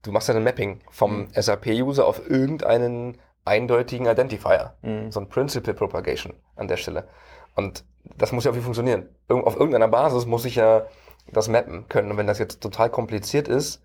du 0.03 0.13
machst 0.13 0.29
ja 0.29 0.35
ein 0.35 0.45
Mapping 0.45 0.81
vom 0.91 1.19
mhm. 1.19 1.29
SAP-User 1.35 2.07
auf 2.07 2.29
irgendeinen 2.29 3.19
eindeutigen 3.45 4.07
Identifier. 4.07 4.75
Mhm. 4.83 5.11
So 5.11 5.21
ein 5.21 5.29
Principal 5.29 5.75
Propagation 5.75 6.35
an 6.55 6.69
der 6.69 6.77
Stelle. 6.77 7.09
Und 7.55 7.85
das 8.17 8.33
muss 8.33 8.45
ja 8.45 8.51
irgendwie 8.51 8.65
funktionieren. 8.65 9.09
auf 9.29 9.57
irgendeiner 9.57 9.89
Basis 9.89 10.27
muss 10.27 10.45
ich 10.45 10.57
ja 10.57 10.87
das 11.33 11.49
mappen 11.49 11.89
können. 11.89 12.11
Und 12.11 12.17
wenn 12.17 12.27
das 12.27 12.39
jetzt 12.39 12.61
total 12.61 12.91
kompliziert 12.91 13.49
ist, 13.49 13.83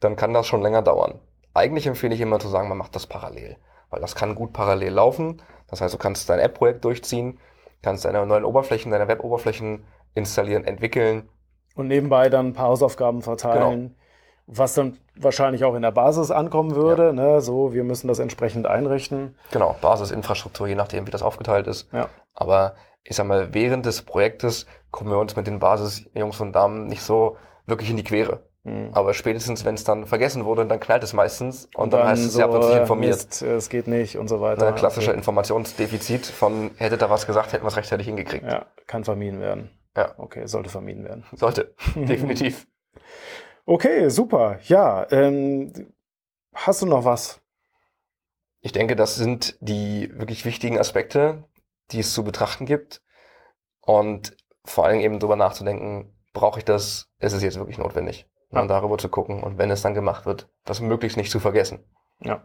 dann 0.00 0.16
kann 0.16 0.34
das 0.34 0.46
schon 0.46 0.62
länger 0.62 0.82
dauern. 0.82 1.20
Eigentlich 1.54 1.86
empfehle 1.86 2.14
ich 2.14 2.20
immer 2.20 2.40
zu 2.40 2.48
sagen, 2.48 2.68
man 2.68 2.78
macht 2.78 2.94
das 2.96 3.06
parallel, 3.06 3.56
weil 3.90 4.00
das 4.00 4.16
kann 4.16 4.34
gut 4.34 4.52
parallel 4.52 4.92
laufen. 4.92 5.40
Das 5.68 5.80
heißt, 5.80 5.94
du 5.94 5.98
kannst 5.98 6.28
dein 6.28 6.40
App-Projekt 6.40 6.84
durchziehen, 6.84 7.38
kannst 7.80 8.04
deine 8.04 8.26
neuen 8.26 8.44
Oberflächen, 8.44 8.90
deine 8.90 9.08
Web-Oberflächen 9.08 9.84
installieren, 10.14 10.64
entwickeln. 10.64 11.28
Und 11.76 11.88
nebenbei 11.88 12.28
dann 12.28 12.48
ein 12.48 12.52
paar 12.54 12.68
Hausaufgaben 12.68 13.22
verteilen, 13.22 13.80
genau. 13.80 13.94
was 14.46 14.74
dann 14.74 14.98
wahrscheinlich 15.16 15.64
auch 15.64 15.74
in 15.74 15.82
der 15.82 15.92
Basis 15.92 16.30
ankommen 16.30 16.74
würde. 16.74 17.06
Ja. 17.06 17.12
Ne? 17.12 17.40
So, 17.40 17.72
wir 17.72 17.84
müssen 17.84 18.08
das 18.08 18.18
entsprechend 18.18 18.66
einrichten. 18.66 19.36
Genau, 19.50 19.76
Basisinfrastruktur, 19.80 20.66
je 20.66 20.74
nachdem, 20.74 21.06
wie 21.06 21.10
das 21.12 21.22
aufgeteilt 21.22 21.66
ist. 21.66 21.92
Ja. 21.92 22.08
Aber 22.34 22.74
ich 23.04 23.16
sag 23.16 23.26
mal, 23.26 23.54
während 23.54 23.86
des 23.86 24.02
Projektes 24.02 24.66
kommen 24.90 25.10
wir 25.10 25.18
uns 25.18 25.36
mit 25.36 25.46
den 25.46 25.58
Basisjungs 25.58 26.40
und 26.40 26.52
Damen 26.52 26.86
nicht 26.86 27.02
so 27.02 27.36
wirklich 27.66 27.90
in 27.90 27.96
die 27.96 28.04
Quere. 28.04 28.42
Mhm. 28.64 28.90
Aber 28.92 29.12
spätestens, 29.12 29.64
wenn 29.66 29.74
es 29.74 29.84
dann 29.84 30.06
vergessen 30.06 30.46
wurde, 30.46 30.66
dann 30.66 30.80
knallt 30.80 31.02
es 31.04 31.12
meistens 31.12 31.66
und, 31.66 31.84
und 31.84 31.92
dann, 31.92 32.00
dann, 32.00 32.08
heißt 32.08 32.24
es, 32.24 32.32
so, 32.32 32.42
habt 32.42 32.54
uns 32.54 32.66
nicht 32.66 32.78
informiert. 32.78 33.14
Mist, 33.14 33.42
es 33.42 33.68
geht 33.68 33.86
nicht 33.86 34.16
und 34.16 34.28
so 34.28 34.40
weiter. 34.40 34.68
Ein 34.68 34.74
klassischer 34.74 35.10
okay. 35.10 35.18
Informationsdefizit 35.18 36.26
von, 36.26 36.70
hättet 36.76 37.02
da 37.02 37.10
was 37.10 37.26
gesagt, 37.26 37.52
hätten 37.52 37.64
wir 37.64 37.68
es 37.68 37.76
rechtzeitig 37.76 38.06
hingekriegt. 38.06 38.44
Ja, 38.44 38.66
kann 38.86 39.04
vermieden 39.04 39.40
werden. 39.40 39.70
Ja. 39.94 40.14
Okay, 40.16 40.46
sollte 40.46 40.70
vermieden 40.70 41.04
werden. 41.04 41.24
Sollte, 41.32 41.74
definitiv. 41.94 42.66
Okay, 43.66 44.08
super. 44.08 44.58
Ja, 44.64 45.06
ähm, 45.10 45.92
hast 46.54 46.80
du 46.80 46.86
noch 46.86 47.04
was? 47.04 47.40
Ich 48.60 48.72
denke, 48.72 48.96
das 48.96 49.16
sind 49.16 49.58
die 49.60 50.10
wirklich 50.14 50.46
wichtigen 50.46 50.78
Aspekte, 50.78 51.44
die 51.90 52.00
es 52.00 52.14
zu 52.14 52.24
betrachten 52.24 52.64
gibt. 52.64 53.02
Und 53.82 54.34
vor 54.64 54.86
allem 54.86 55.00
eben 55.00 55.18
darüber 55.18 55.36
nachzudenken, 55.36 56.16
brauche 56.32 56.60
ich 56.60 56.64
das? 56.64 57.10
Ist 57.18 57.34
es 57.34 57.42
jetzt 57.42 57.58
wirklich 57.58 57.76
notwendig? 57.76 58.26
Ja. 58.54 58.66
darüber 58.66 58.98
zu 58.98 59.08
gucken 59.08 59.42
und 59.42 59.58
wenn 59.58 59.70
es 59.70 59.82
dann 59.82 59.94
gemacht 59.94 60.26
wird, 60.26 60.48
das 60.64 60.80
möglichst 60.80 61.16
nicht 61.16 61.30
zu 61.30 61.40
vergessen. 61.40 61.84
Ja. 62.20 62.42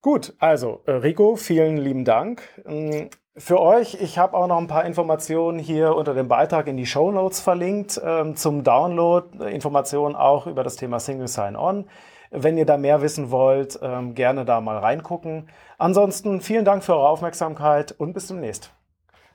Gut, 0.00 0.34
also 0.38 0.82
äh, 0.86 0.92
Rico, 0.92 1.36
vielen 1.36 1.76
lieben 1.76 2.04
Dank. 2.04 2.42
Ähm, 2.66 3.08
für 3.36 3.60
euch, 3.60 3.94
ich 3.94 4.18
habe 4.18 4.36
auch 4.36 4.46
noch 4.46 4.58
ein 4.58 4.66
paar 4.66 4.84
Informationen 4.84 5.58
hier 5.58 5.94
unter 5.94 6.12
dem 6.12 6.28
Beitrag 6.28 6.66
in 6.66 6.76
die 6.76 6.86
Show 6.86 7.10
Notes 7.12 7.40
verlinkt 7.40 8.00
ähm, 8.04 8.36
zum 8.36 8.64
Download, 8.64 9.44
äh, 9.44 9.54
Informationen 9.54 10.16
auch 10.16 10.46
über 10.46 10.64
das 10.64 10.76
Thema 10.76 11.00
Single 11.00 11.28
Sign-On. 11.28 11.88
Wenn 12.30 12.58
ihr 12.58 12.66
da 12.66 12.76
mehr 12.76 13.00
wissen 13.00 13.30
wollt, 13.30 13.78
ähm, 13.82 14.14
gerne 14.14 14.44
da 14.44 14.60
mal 14.60 14.78
reingucken. 14.78 15.48
Ansonsten 15.78 16.40
vielen 16.40 16.64
Dank 16.64 16.82
für 16.82 16.94
eure 16.94 17.08
Aufmerksamkeit 17.08 17.92
und 17.92 18.12
bis 18.12 18.26
demnächst. 18.26 18.70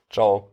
Ciao. 0.09 0.51